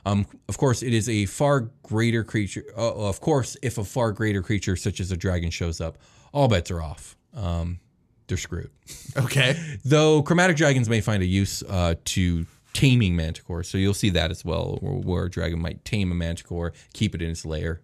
Um, 0.06 0.26
of 0.48 0.58
course, 0.58 0.84
it 0.84 0.94
is 0.94 1.10
a 1.10 1.26
far 1.26 1.72
greater 1.84 2.24
creature. 2.24 2.64
Uh, 2.78 2.94
of 2.94 3.20
course, 3.20 3.58
if 3.62 3.78
a 3.78 3.84
far 3.84 4.12
greater 4.12 4.42
creature 4.42 4.76
such 4.76 5.00
as 5.00 5.12
a 5.12 5.18
dragon 5.18 5.50
shows 5.50 5.82
up, 5.82 5.98
all 6.32 6.48
bets 6.48 6.72
are 6.72 6.82
off. 6.82 7.18
Um, 7.34 7.80
they're 8.28 8.38
screwed. 8.38 8.70
Okay. 9.18 9.58
Though 9.86 10.22
chromatic 10.22 10.56
dragons 10.56 10.88
may 10.88 11.02
find 11.02 11.24
a 11.24 11.26
use 11.26 11.64
uh, 11.64 11.96
to 12.06 12.46
taming 12.74 13.16
manticore, 13.16 13.64
so 13.64 13.78
you'll 13.78 13.94
see 13.94 14.12
that 14.12 14.32
as 14.32 14.46
well, 14.46 14.78
where, 14.82 14.94
where 14.94 15.26
a 15.26 15.30
dragon 15.30 15.60
might 15.60 15.84
tame 15.84 16.12
a 16.12 16.16
manticore, 16.16 16.74
keep 16.94 17.16
it 17.16 17.22
in 17.22 17.32
its 17.32 17.46
lair. 17.46 17.82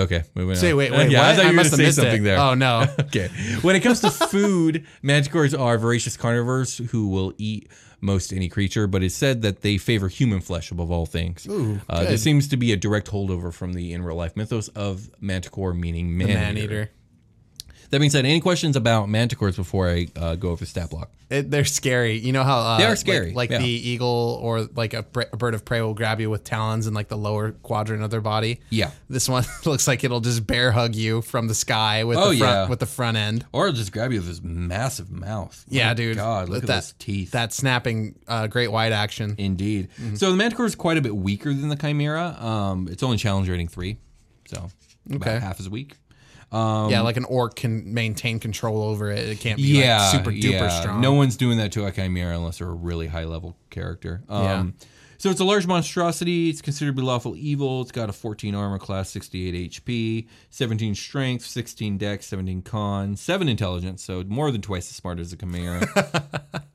Okay, 0.00 0.22
moving 0.34 0.56
Say, 0.56 0.72
on. 0.72 0.78
wait, 0.78 0.90
wait, 0.96 1.10
yeah, 1.10 1.22
I 1.22 1.28
what? 1.28 1.36
thought 1.36 1.44
I 1.44 1.50
you 1.50 1.52
were 1.52 1.56
must 1.56 1.70
going 1.70 1.70
have 1.70 1.70
to 1.70 1.76
say 1.76 1.82
missed 1.84 1.98
it. 1.98 2.02
something 2.02 2.22
there. 2.24 2.38
Oh, 2.38 2.54
no. 2.54 2.86
okay. 3.00 3.28
When 3.62 3.76
it 3.76 3.80
comes 3.80 4.00
to 4.00 4.10
food, 4.28 4.86
manticores 5.04 5.58
are 5.58 5.76
voracious 5.78 6.16
carnivores 6.16 6.78
who 6.90 7.08
will 7.08 7.32
eat 7.38 7.68
most 8.00 8.32
any 8.32 8.48
creature, 8.48 8.86
but 8.86 9.02
it's 9.02 9.14
said 9.14 9.42
that 9.42 9.60
they 9.60 9.76
favor 9.76 10.08
human 10.08 10.40
flesh 10.40 10.70
above 10.70 10.90
all 10.90 11.04
things. 11.04 11.46
Ooh, 11.48 11.80
uh, 11.88 12.00
good. 12.00 12.08
this 12.12 12.22
seems 12.22 12.48
to 12.48 12.56
be 12.56 12.72
a 12.72 12.76
direct 12.76 13.10
holdover 13.10 13.52
from 13.52 13.74
the 13.74 13.92
in 13.92 14.02
real 14.02 14.16
life 14.16 14.36
mythos 14.36 14.68
of 14.68 15.10
manticore, 15.20 15.74
meaning 15.74 16.16
man, 16.16 16.28
man 16.28 16.56
eater. 16.58 16.90
That 17.90 17.98
being 17.98 18.10
said, 18.10 18.24
any 18.24 18.40
questions 18.40 18.76
about 18.76 19.08
manticores 19.08 19.56
before 19.56 19.88
I 19.90 20.06
uh, 20.14 20.36
go 20.36 20.50
over 20.50 20.64
stat 20.64 20.90
block? 20.90 21.10
It, 21.28 21.50
they're 21.50 21.64
scary. 21.64 22.18
You 22.18 22.32
know 22.32 22.44
how 22.44 22.58
uh, 22.58 22.78
They 22.78 22.84
are 22.84 22.94
scary, 22.96 23.32
Like, 23.32 23.50
yeah. 23.50 23.58
the 23.58 23.68
eagle 23.68 24.38
or 24.42 24.62
like 24.62 24.94
a, 24.94 25.04
a 25.32 25.36
bird 25.36 25.54
of 25.54 25.64
prey 25.64 25.80
will 25.80 25.94
grab 25.94 26.20
you 26.20 26.30
with 26.30 26.44
talons 26.44 26.86
in 26.86 26.94
like 26.94 27.08
the 27.08 27.16
lower 27.16 27.52
quadrant 27.52 28.02
of 28.04 28.10
their 28.10 28.20
body. 28.20 28.60
Yeah. 28.70 28.90
This 29.08 29.28
one 29.28 29.44
looks 29.64 29.88
like 29.88 30.04
it'll 30.04 30.20
just 30.20 30.46
bear 30.46 30.70
hug 30.72 30.94
you 30.94 31.20
from 31.22 31.48
the 31.48 31.54
sky 31.54 32.04
with 32.04 32.16
Oh, 32.18 32.30
the 32.32 32.38
front 32.38 32.52
yeah. 32.54 32.68
with 32.68 32.78
the 32.80 32.86
front 32.86 33.16
end. 33.16 33.44
Or 33.52 33.66
it'll 33.68 33.76
just 33.76 33.92
grab 33.92 34.12
you 34.12 34.18
with 34.20 34.28
this 34.28 34.42
massive 34.42 35.10
mouth. 35.10 35.64
Yeah, 35.68 35.88
My 35.88 35.94
dude. 35.94 36.16
God, 36.16 36.48
look 36.48 36.62
at 36.62 36.68
that, 36.68 36.74
those 36.74 36.94
teeth. 36.98 37.32
That 37.32 37.52
snapping 37.52 38.14
uh, 38.28 38.46
great 38.46 38.70
white 38.70 38.92
action. 38.92 39.34
Indeed. 39.38 39.88
So 40.14 40.30
the 40.30 40.36
manticore 40.36 40.66
is 40.66 40.74
quite 40.76 40.96
a 40.96 41.00
bit 41.00 41.16
weaker 41.16 41.52
than 41.52 41.68
the 41.68 41.76
chimera. 41.76 42.36
Um, 42.40 42.88
it's 42.90 43.02
only 43.02 43.16
challenge 43.16 43.48
rating 43.48 43.68
three, 43.68 43.98
so 44.46 44.68
about 45.12 45.42
half 45.42 45.58
as 45.60 45.68
weak. 45.68 45.96
Um, 46.52 46.90
yeah, 46.90 47.02
like 47.02 47.16
an 47.16 47.24
orc 47.24 47.54
can 47.54 47.94
maintain 47.94 48.40
control 48.40 48.82
over 48.82 49.10
it. 49.10 49.28
It 49.28 49.40
can't 49.40 49.56
be 49.56 49.78
yeah, 49.78 50.02
like 50.02 50.10
super 50.10 50.30
duper 50.30 50.52
yeah. 50.52 50.80
strong. 50.80 51.00
No 51.00 51.12
one's 51.12 51.36
doing 51.36 51.58
that 51.58 51.72
to 51.72 51.86
a 51.86 51.92
chimera 51.92 52.36
unless 52.36 52.58
they're 52.58 52.68
a 52.68 52.74
really 52.74 53.06
high 53.06 53.24
level 53.24 53.56
character. 53.70 54.22
Um, 54.28 54.74
So 55.20 55.28
it's 55.28 55.40
a 55.40 55.44
large 55.44 55.66
monstrosity. 55.66 56.48
It's 56.48 56.62
considered 56.62 56.96
to 56.96 57.02
be 57.02 57.06
lawful 57.06 57.36
evil. 57.36 57.82
It's 57.82 57.92
got 57.92 58.08
a 58.08 58.12
14 58.12 58.54
armor 58.54 58.78
class, 58.78 59.10
68 59.10 59.70
HP, 59.70 60.26
17 60.48 60.94
strength, 60.94 61.44
16 61.44 61.98
dex, 61.98 62.24
17 62.24 62.62
con, 62.62 63.16
7 63.16 63.46
intelligence, 63.46 64.02
so 64.02 64.24
more 64.26 64.50
than 64.50 64.62
twice 64.62 64.88
as 64.88 64.96
smart 64.96 65.18
as 65.18 65.30
a 65.30 65.36
chimera. 65.36 65.86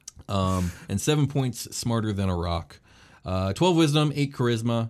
um, 0.30 0.72
and 0.88 1.02
7 1.02 1.26
points 1.26 1.76
smarter 1.76 2.14
than 2.14 2.30
a 2.30 2.36
rock. 2.36 2.80
Uh, 3.26 3.52
12 3.54 3.76
wisdom, 3.78 4.14
8 4.14 4.32
charisma. 4.32 4.90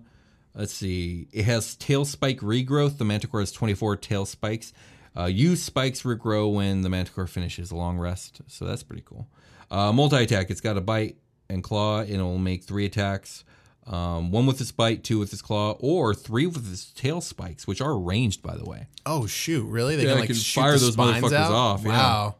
Let's 0.55 0.73
see. 0.73 1.27
It 1.33 1.45
has 1.45 1.75
tail 1.75 2.05
spike 2.05 2.39
regrowth. 2.39 2.97
The 2.97 3.05
manticore 3.05 3.41
has 3.41 3.51
24 3.51 3.97
tail 3.97 4.25
spikes. 4.25 4.71
Uh, 5.17 5.25
use 5.25 5.61
spikes 5.61 6.01
regrow 6.03 6.53
when 6.53 6.81
the 6.81 6.89
manticore 6.89 7.27
finishes 7.27 7.71
a 7.71 7.75
long 7.75 7.97
rest. 7.97 8.41
So 8.47 8.65
that's 8.65 8.83
pretty 8.83 9.03
cool. 9.05 9.27
Uh, 9.69 9.91
Multi 9.91 10.17
attack. 10.17 10.49
It's 10.49 10.61
got 10.61 10.77
a 10.77 10.81
bite 10.81 11.17
and 11.49 11.63
claw, 11.63 11.99
and 11.99 12.09
it'll 12.11 12.37
make 12.37 12.63
three 12.63 12.85
attacks. 12.85 13.43
Um, 13.87 14.31
one 14.31 14.45
with 14.47 14.59
its 14.61 14.71
bite, 14.71 15.03
two 15.03 15.19
with 15.19 15.31
its 15.31 15.41
claw, 15.43 15.73
or 15.79 16.15
three 16.15 16.47
with 16.47 16.71
its 16.71 16.85
tail 16.91 17.21
spikes, 17.21 17.67
which 17.67 17.81
are 17.81 17.97
ranged, 17.97 18.41
by 18.41 18.55
the 18.57 18.65
way. 18.65 18.87
Oh 19.05 19.27
shoot! 19.27 19.63
Really? 19.65 19.95
They 19.95 20.03
Yeah, 20.05 20.11
can 20.13 20.19
like 20.21 20.27
can 20.29 20.35
fire 20.37 20.71
those 20.77 20.95
motherfuckers 20.95 21.33
out? 21.33 21.51
off, 21.51 21.83
yeah. 21.83 22.31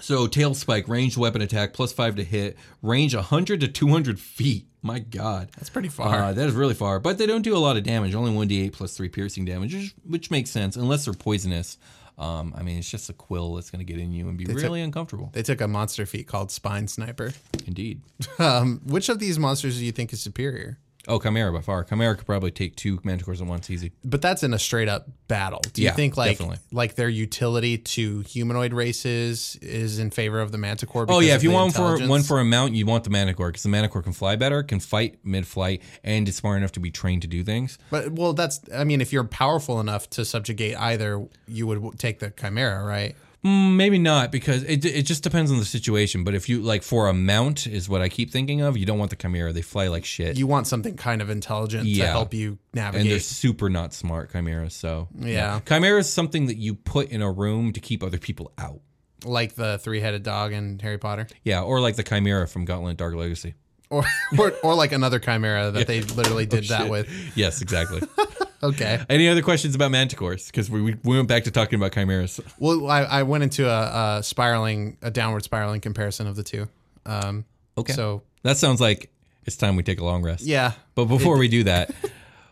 So 0.00 0.26
tail 0.26 0.54
spike, 0.54 0.88
ranged 0.88 1.16
weapon 1.16 1.42
attack, 1.42 1.74
plus 1.74 1.92
five 1.92 2.16
to 2.16 2.24
hit, 2.24 2.56
range 2.80 3.14
100 3.14 3.60
to 3.60 3.68
200 3.68 4.18
feet. 4.18 4.66
My 4.84 4.98
God, 4.98 5.50
that's 5.56 5.70
pretty 5.70 5.88
far. 5.90 6.08
Uh, 6.22 6.32
that 6.32 6.48
is 6.48 6.54
really 6.54 6.74
far, 6.74 6.98
but 6.98 7.16
they 7.18 7.26
don't 7.26 7.42
do 7.42 7.56
a 7.56 7.58
lot 7.58 7.76
of 7.76 7.84
damage. 7.84 8.14
Only 8.14 8.32
one 8.32 8.48
d8 8.48 8.72
plus 8.72 8.96
three 8.96 9.08
piercing 9.08 9.44
damage, 9.44 9.74
which, 9.74 9.94
which 10.04 10.30
makes 10.30 10.50
sense 10.50 10.74
unless 10.76 11.04
they're 11.04 11.14
poisonous. 11.14 11.78
Um, 12.18 12.52
I 12.56 12.62
mean, 12.62 12.78
it's 12.78 12.90
just 12.90 13.08
a 13.08 13.12
quill 13.12 13.54
that's 13.54 13.70
going 13.70 13.84
to 13.84 13.90
get 13.90 14.00
in 14.02 14.12
you 14.12 14.28
and 14.28 14.36
be 14.36 14.44
They 14.44 14.54
took- 14.54 14.62
really 14.62 14.82
uncomfortable. 14.82 15.30
They 15.32 15.42
took 15.42 15.60
a 15.60 15.68
monster 15.68 16.04
feat 16.04 16.26
called 16.26 16.50
Spine 16.50 16.88
Sniper. 16.88 17.32
Indeed. 17.66 18.00
Um, 18.38 18.80
which 18.84 19.08
of 19.08 19.18
these 19.18 19.38
monsters 19.38 19.78
do 19.78 19.84
you 19.84 19.92
think 19.92 20.12
is 20.12 20.20
superior? 20.20 20.78
Oh, 21.08 21.18
Chimera 21.18 21.52
by 21.52 21.60
far. 21.60 21.82
Chimera 21.84 22.16
could 22.16 22.26
probably 22.26 22.50
take 22.52 22.76
two 22.76 22.98
manticores 22.98 23.40
at 23.40 23.46
once, 23.46 23.68
easy. 23.70 23.90
But 24.04 24.22
that's 24.22 24.42
in 24.42 24.54
a 24.54 24.58
straight 24.58 24.88
up 24.88 25.08
battle. 25.26 25.60
Do 25.72 25.82
you 25.82 25.88
Yeah, 25.88 25.94
think 25.94 26.16
like 26.16 26.38
definitely. 26.38 26.58
like 26.70 26.94
their 26.94 27.08
utility 27.08 27.78
to 27.78 28.20
humanoid 28.20 28.72
races 28.72 29.56
is 29.60 29.98
in 29.98 30.10
favor 30.10 30.40
of 30.40 30.52
the 30.52 30.58
Manticore? 30.58 31.06
Oh 31.08 31.18
yeah, 31.20 31.34
if 31.34 31.42
you 31.42 31.50
want 31.50 31.74
for 31.74 31.98
one 32.06 32.22
for 32.22 32.38
a 32.38 32.44
mount, 32.44 32.74
you 32.74 32.86
want 32.86 33.04
the 33.04 33.10
Manticore 33.10 33.48
because 33.48 33.64
the 33.64 33.68
Manticore 33.68 34.02
can 34.02 34.12
fly 34.12 34.36
better, 34.36 34.62
can 34.62 34.78
fight 34.78 35.18
mid-flight, 35.24 35.82
and 36.04 36.28
is 36.28 36.36
smart 36.36 36.58
enough 36.58 36.72
to 36.72 36.80
be 36.80 36.90
trained 36.90 37.22
to 37.22 37.28
do 37.28 37.42
things. 37.42 37.78
But 37.90 38.12
well, 38.12 38.32
that's 38.32 38.60
I 38.72 38.84
mean, 38.84 39.00
if 39.00 39.12
you're 39.12 39.24
powerful 39.24 39.80
enough 39.80 40.08
to 40.10 40.24
subjugate 40.24 40.76
either, 40.76 41.26
you 41.48 41.66
would 41.66 41.98
take 41.98 42.20
the 42.20 42.30
Chimera, 42.30 42.84
right? 42.84 43.16
Mm, 43.44 43.74
maybe 43.74 43.98
not 43.98 44.30
because 44.30 44.62
it 44.62 44.84
it 44.84 45.02
just 45.02 45.24
depends 45.24 45.50
on 45.50 45.58
the 45.58 45.64
situation. 45.64 46.22
But 46.22 46.34
if 46.34 46.48
you 46.48 46.60
like 46.62 46.82
for 46.84 47.08
a 47.08 47.12
mount 47.12 47.66
is 47.66 47.88
what 47.88 48.00
I 48.00 48.08
keep 48.08 48.30
thinking 48.30 48.60
of. 48.60 48.76
You 48.76 48.86
don't 48.86 48.98
want 49.00 49.10
the 49.10 49.16
Chimera; 49.16 49.52
they 49.52 49.62
fly 49.62 49.88
like 49.88 50.04
shit. 50.04 50.36
You 50.36 50.46
want 50.46 50.68
something 50.68 50.96
kind 50.96 51.20
of 51.20 51.28
intelligent 51.28 51.84
to 51.92 52.06
help 52.06 52.32
you 52.34 52.58
navigate. 52.72 53.00
and 53.02 53.10
they're 53.10 53.18
super 53.20 53.68
not 53.68 53.92
smart 53.94 54.30
chimeras. 54.30 54.74
So 54.74 55.08
Yeah. 55.18 55.58
chimera 55.66 55.98
is 55.98 56.12
something 56.12 56.46
that 56.46 56.56
you 56.56 56.74
put 56.76 57.08
in 57.10 57.20
a 57.20 57.32
room 57.32 57.72
to 57.72 57.80
keep 57.80 58.02
other 58.04 58.18
people 58.18 58.52
out. 58.58 58.80
like 59.24 59.54
the 59.54 59.78
three-headed 59.78 60.22
dog 60.24 60.52
in 60.52 60.78
Harry 60.80 60.98
Potter, 60.98 61.26
Yeah, 61.44 61.62
or 61.62 61.80
like 61.80 61.94
the 61.96 62.02
chimera 62.02 62.46
from 62.48 62.64
Gauntlet 62.64 62.96
Dark 62.96 63.14
Legacy. 63.14 63.54
or 63.90 64.04
or, 64.38 64.52
or 64.64 64.74
like 64.74 64.90
another 64.92 65.18
Chimera 65.18 65.70
that 65.72 65.86
they 65.86 66.00
literally 66.02 66.46
did 66.46 66.64
that 66.68 66.82
Oh, 66.82 66.84
Shit. 66.84 66.90
with. 66.90 67.32
Yes, 67.36 67.60
exactly. 67.62 68.00
Okay. 68.62 69.00
Any 69.08 69.28
other 69.28 69.42
questions 69.42 69.74
about 69.74 69.90
manticores? 69.90 70.46
Because 70.46 70.70
we, 70.70 70.82
we 70.82 70.96
went 71.16 71.28
back 71.28 71.44
to 71.44 71.50
talking 71.50 71.78
about 71.78 71.92
chimeras. 71.92 72.40
Well, 72.58 72.88
I, 72.88 73.02
I 73.02 73.22
went 73.24 73.42
into 73.42 73.68
a, 73.68 74.18
a 74.18 74.22
spiraling, 74.22 74.96
a 75.02 75.10
downward 75.10 75.42
spiraling 75.44 75.80
comparison 75.80 76.26
of 76.26 76.36
the 76.36 76.42
two. 76.44 76.68
Um, 77.04 77.44
Okay. 77.78 77.92
So 77.92 78.22
That 78.42 78.56
sounds 78.58 78.80
like 78.80 79.10
it's 79.44 79.56
time 79.56 79.76
we 79.76 79.82
take 79.82 80.00
a 80.00 80.04
long 80.04 80.22
rest. 80.22 80.44
Yeah. 80.44 80.72
But 80.94 81.06
before 81.06 81.38
we 81.38 81.48
do 81.48 81.64
that, 81.72 81.90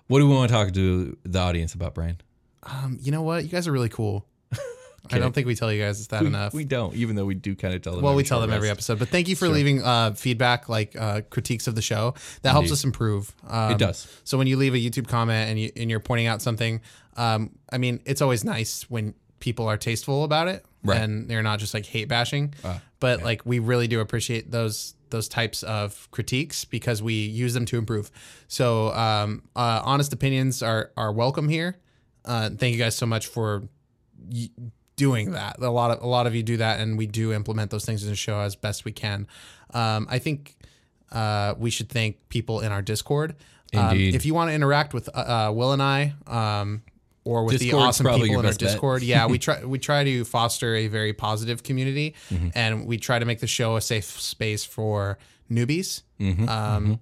what 0.07 0.19
do 0.21 0.29
we 0.29 0.35
want 0.35 0.49
to 0.49 0.55
talk 0.55 0.73
to 0.73 1.17
the 1.25 1.39
audience 1.39 1.75
about, 1.75 1.95
Brian? 1.95 2.21
um, 2.63 2.99
you 3.01 3.11
know 3.13 3.23
what? 3.23 3.43
You 3.45 3.49
guys 3.49 3.67
are 3.69 3.73
really 3.73 3.89
cool. 3.89 4.27
I 5.11 5.19
don't 5.19 5.33
think 5.33 5.47
we 5.47 5.55
tell 5.55 5.73
you 5.73 5.83
guys 5.83 5.99
it's 5.99 6.09
that 6.09 6.21
we, 6.23 6.27
enough. 6.29 6.53
We 6.55 6.65
don't, 6.65 6.95
even 6.95 7.17
though 7.17 7.25
we 7.25 7.35
do 7.35 7.55
kind 7.57 7.75
of 7.75 7.83
tell 7.83 7.95
them. 7.95 8.03
well, 8.03 8.15
we 8.15 8.23
tell 8.23 8.41
them 8.41 8.53
every 8.53 8.69
episode. 8.71 8.99
But 8.99 9.09
thank 9.09 9.29
you 9.29 9.37
for 9.37 9.47
Sure. 9.47 9.55
leaving 9.55 9.83
uh, 9.83 10.13
feedback, 10.15 10.69
like 10.69 10.95
uh, 10.97 11.23
critiques 11.31 11.67
of 11.67 11.75
the 11.75 11.83
show. 11.83 12.15
That 12.43 12.53
helps 12.53 12.71
us 12.71 12.85
improve. 12.85 13.33
Um, 13.49 13.73
It 13.73 13.79
does. 13.79 14.07
So 14.25 14.37
when 14.39 14.47
you 14.47 14.57
leave 14.57 14.75
a 14.75 14.79
YouTube 14.79 15.09
comment 15.09 15.51
and 15.51 15.59
you 15.59 15.71
and 15.77 15.91
you're 15.91 16.01
pointing 16.01 16.27
out 16.27 16.43
something, 16.43 16.81
um, 17.17 17.51
I 17.73 17.79
mean, 17.79 18.01
it's 18.05 18.21
always 18.23 18.45
nice 18.45 18.83
when 18.91 19.15
people 19.41 19.67
are 19.67 19.77
tasteful 19.79 20.23
about 20.25 20.49
it 20.49 20.65
Right. 20.85 21.01
Uh, 21.01 21.05
and 21.05 21.29
they're 21.29 21.43
not 21.43 21.59
just 21.61 21.73
like 21.75 21.87
hate 21.87 22.09
bashing. 22.09 22.55
but 23.01 23.23
like 23.23 23.43
we 23.47 23.59
really 23.59 23.89
do 23.89 24.01
appreciate 24.01 24.51
those 24.51 24.95
those 25.11 25.29
types 25.29 25.63
of 25.65 26.09
critiques 26.13 26.65
because 26.65 27.03
we 27.03 27.15
use 27.15 27.53
them 27.55 27.65
to 27.67 27.77
improve. 27.79 28.11
So 28.49 28.93
um, 28.93 29.43
uh, 29.57 29.81
honest 29.85 30.13
opinions 30.13 30.63
are 30.63 30.93
are 30.97 31.11
welcome 31.13 31.49
here. 31.49 31.79
Uh, 32.25 32.51
thank 32.51 32.73
you 32.75 32.79
guys 32.79 32.95
so 32.97 33.07
much 33.07 33.27
for 33.27 33.65
y- 34.31 34.51
doing 35.01 35.33
that. 35.33 35.55
A 35.61 35.71
lot 35.71 35.91
of 35.91 36.03
a 36.03 36.07
lot 36.07 36.27
of 36.29 36.35
you 36.35 36.43
do 36.43 36.57
that, 36.59 36.81
and 36.81 36.99
we 36.99 37.07
do 37.07 37.33
implement 37.33 37.71
those 37.71 37.85
things 37.87 38.03
in 38.05 38.11
the 38.11 38.17
show 38.17 38.39
as 38.41 38.55
best 38.57 38.85
we 38.85 38.93
can. 38.93 39.27
Um, 39.73 40.07
I 40.11 40.19
think 40.19 40.57
uh, 41.13 41.55
we 41.59 41.71
should 41.71 41.89
thank 41.89 42.17
people 42.29 42.61
in 42.61 42.71
our 42.73 42.83
Discord. 42.83 43.35
Um, 43.75 43.91
Indeed. 43.91 44.15
if 44.15 44.25
you 44.27 44.35
want 44.35 44.51
to 44.51 44.55
interact 44.55 44.93
with 44.95 45.09
uh, 45.15 45.21
uh, 45.49 45.53
Will 45.53 45.73
and 45.73 45.83
I, 45.83 46.13
um, 46.27 46.83
or 47.25 47.45
with 47.45 47.59
the 47.61 47.73
awesome 47.73 48.07
people 48.07 48.41
in 48.41 48.47
our. 48.47 48.53
Discord, 48.53 49.03
yeah, 49.03 49.27
we 49.27 49.39
try 49.47 49.65
we 49.65 49.79
try 49.79 50.05
to 50.05 50.25
foster 50.25 50.75
a 50.75 50.87
very 50.89 51.13
positive 51.13 51.63
community, 51.63 52.15
Mm-hmm. 52.31 52.49
and 52.55 52.87
we 52.87 52.97
try 52.99 53.19
to 53.19 53.25
make 53.25 53.41
the 53.41 53.47
show 53.47 53.77
a 53.77 53.81
safe 53.81 54.05
space 54.21 54.65
for 54.65 55.19
newbies. 55.51 56.03
Mhm, 56.21 56.49
Um, 56.49 57.01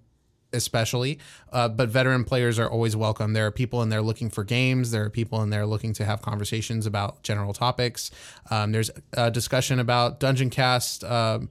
especially. 0.53 1.19
Uh, 1.53 1.69
but 1.69 1.89
veteran 1.89 2.25
players 2.25 2.59
are 2.59 2.69
always 2.71 2.97
welcome. 2.97 3.33
There 3.35 3.47
are 3.47 3.51
people 3.51 3.83
in 3.83 3.89
there 3.89 4.03
looking 4.03 4.31
for 4.31 4.45
games. 4.45 4.91
There 4.91 5.05
are 5.05 5.11
people 5.11 5.43
in 5.43 5.51
there 5.51 5.67
looking 5.67 5.93
to 5.95 6.05
have 6.05 6.23
conversations 6.23 6.87
about 6.87 7.23
general 7.23 7.53
topics. 7.53 8.11
Um, 8.51 8.73
there's 8.73 8.91
a 9.13 9.31
discussion 9.31 9.79
about 9.79 10.21
Dungeoncast 10.21 11.09
um 11.11 11.49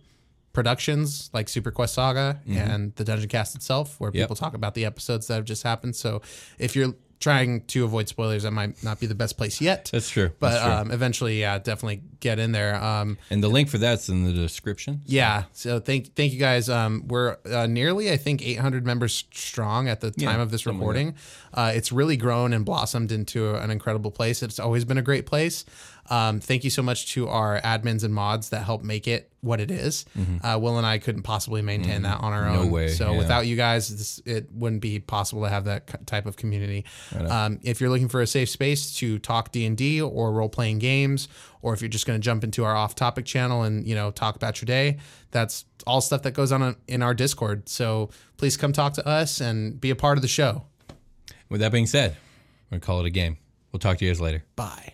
productions 0.53 1.29
like 1.33 1.45
Superquest 1.45 1.89
Saga 1.89 2.39
Mhm. 2.47 2.57
and 2.73 2.95
the 2.95 3.03
Dungeoncast 3.05 3.55
itself, 3.55 3.99
where 3.99 4.09
Yep. 4.11 4.23
people 4.23 4.35
talk 4.35 4.55
about 4.55 4.73
the 4.73 4.85
episodes 4.85 5.27
that 5.27 5.35
have 5.35 5.45
just 5.45 5.61
happened. 5.61 5.95
So 5.95 6.23
if 6.57 6.75
you're 6.75 6.95
trying 7.19 7.61
to 7.65 7.83
avoid 7.83 8.07
spoilers, 8.07 8.43
that 8.43 8.51
might 8.51 8.83
not 8.83 8.99
be 8.99 9.07
the 9.07 9.15
best 9.15 9.37
place 9.37 9.59
yet. 9.59 9.89
That's 9.91 10.09
true. 10.09 10.31
But 10.39 10.49
That's 10.51 10.63
true. 10.63 10.71
Um, 10.73 10.91
eventually, 10.91 11.39
yeah, 11.39 11.57
definitely 11.57 12.01
get 12.19 12.37
in 12.39 12.51
there. 12.51 12.75
Um, 12.75 13.17
and 13.29 13.43
the 13.43 13.47
link 13.47 13.69
for 13.69 13.77
that's 13.77 14.09
in 14.09 14.23
the 14.25 14.33
description. 14.33 15.01
yeah. 15.05 15.43
So 15.53 15.79
thank 15.79 16.15
thank 16.15 16.33
you 16.33 16.39
guys. 16.39 16.69
Um, 16.69 17.07
we're 17.07 17.37
uh, 17.51 17.67
nearly 17.67 18.11
I 18.11 18.17
think 18.17 18.41
800 18.45 18.85
members 18.85 19.25
strong 19.33 19.87
at 19.87 20.01
the 20.01 20.13
Yeah, 20.15 20.31
time 20.31 20.39
of 20.39 20.51
this 20.51 20.65
like 20.65 20.73
recording. 20.75 21.15
uh, 21.53 21.71
it's 21.75 21.91
really 21.91 22.17
grown 22.17 22.53
and 22.53 22.63
blossomed 22.65 23.11
into 23.11 23.55
an 23.55 23.71
incredible 23.71 24.11
place. 24.11 24.43
It's 24.43 24.59
always 24.59 24.85
been 24.85 24.97
a 24.97 25.01
great 25.03 25.25
place. 25.25 25.65
Um, 26.09 26.39
thank 26.39 26.63
you 26.63 26.69
so 26.69 26.81
much 26.81 27.13
to 27.13 27.27
our 27.27 27.59
admins 27.61 28.03
and 28.03 28.13
mods 28.13 28.49
that 28.49 28.63
help 28.63 28.83
make 28.83 29.07
it 29.07 29.31
what 29.41 29.59
it 29.59 29.69
is. 29.71 30.05
Mhm. 30.17 30.39
Uh, 30.43 30.57
Will 30.59 30.77
and 30.77 30.85
I 30.85 30.97
couldn't 30.97 31.21
possibly 31.23 31.61
maintain 31.61 31.99
Mhm. 31.99 32.03
that 32.03 32.19
on 32.21 32.33
our 32.33 32.49
No 32.51 32.59
own. 32.61 32.71
way, 32.71 32.87
So 32.89 33.11
yeah. 33.11 33.17
without 33.17 33.45
you 33.47 33.55
guys, 33.55 33.89
this, 33.89 34.21
it 34.25 34.49
wouldn't 34.51 34.81
be 34.81 34.99
possible 34.99 35.43
to 35.43 35.49
have 35.49 35.65
that 35.65 36.05
type 36.07 36.25
of 36.25 36.35
community. 36.35 36.85
Um, 37.17 37.59
if 37.63 37.79
you're 37.79 37.89
looking 37.89 38.07
for 38.09 38.21
a 38.21 38.27
safe 38.27 38.49
space 38.49 38.93
to 38.97 39.19
talk 39.19 39.51
D 39.51 39.65
and 39.65 39.77
D 39.77 40.01
or 40.01 40.31
role 40.31 40.49
playing 40.49 40.79
games, 40.79 41.27
or 41.61 41.73
if 41.73 41.81
you're 41.81 41.89
just 41.89 42.05
going 42.05 42.19
to 42.19 42.23
jump 42.23 42.43
into 42.43 42.63
our 42.63 42.75
off 42.75 42.95
topic 42.95 43.25
channel 43.25 43.63
and 43.63 43.85
you 43.87 43.95
know 43.95 44.11
talk 44.11 44.35
about 44.35 44.61
your 44.61 44.65
day, 44.67 44.97
that's 45.31 45.65
all 45.85 46.01
stuff 46.01 46.23
that 46.23 46.31
goes 46.31 46.51
on 46.51 46.75
in 46.87 47.01
our 47.01 47.13
Discord. 47.13 47.69
So 47.69 48.09
please 48.37 48.57
come 48.57 48.73
talk 48.73 48.93
to 48.93 49.07
us 49.07 49.39
and 49.39 49.79
be 49.79 49.89
a 49.89 49.95
part 49.95 50.17
of 50.17 50.21
the 50.21 50.27
show. 50.27 50.63
With 51.49 51.61
that 51.61 51.71
being 51.71 51.87
said, 51.87 52.17
we're 52.69 52.77
gonna 52.77 52.85
call 52.85 52.99
it 52.99 53.05
a 53.05 53.09
game. 53.09 53.37
We'll 53.71 53.79
talk 53.79 53.97
to 53.99 54.05
you 54.05 54.11
guys 54.11 54.19
later. 54.19 54.43
Bye. 54.55 54.93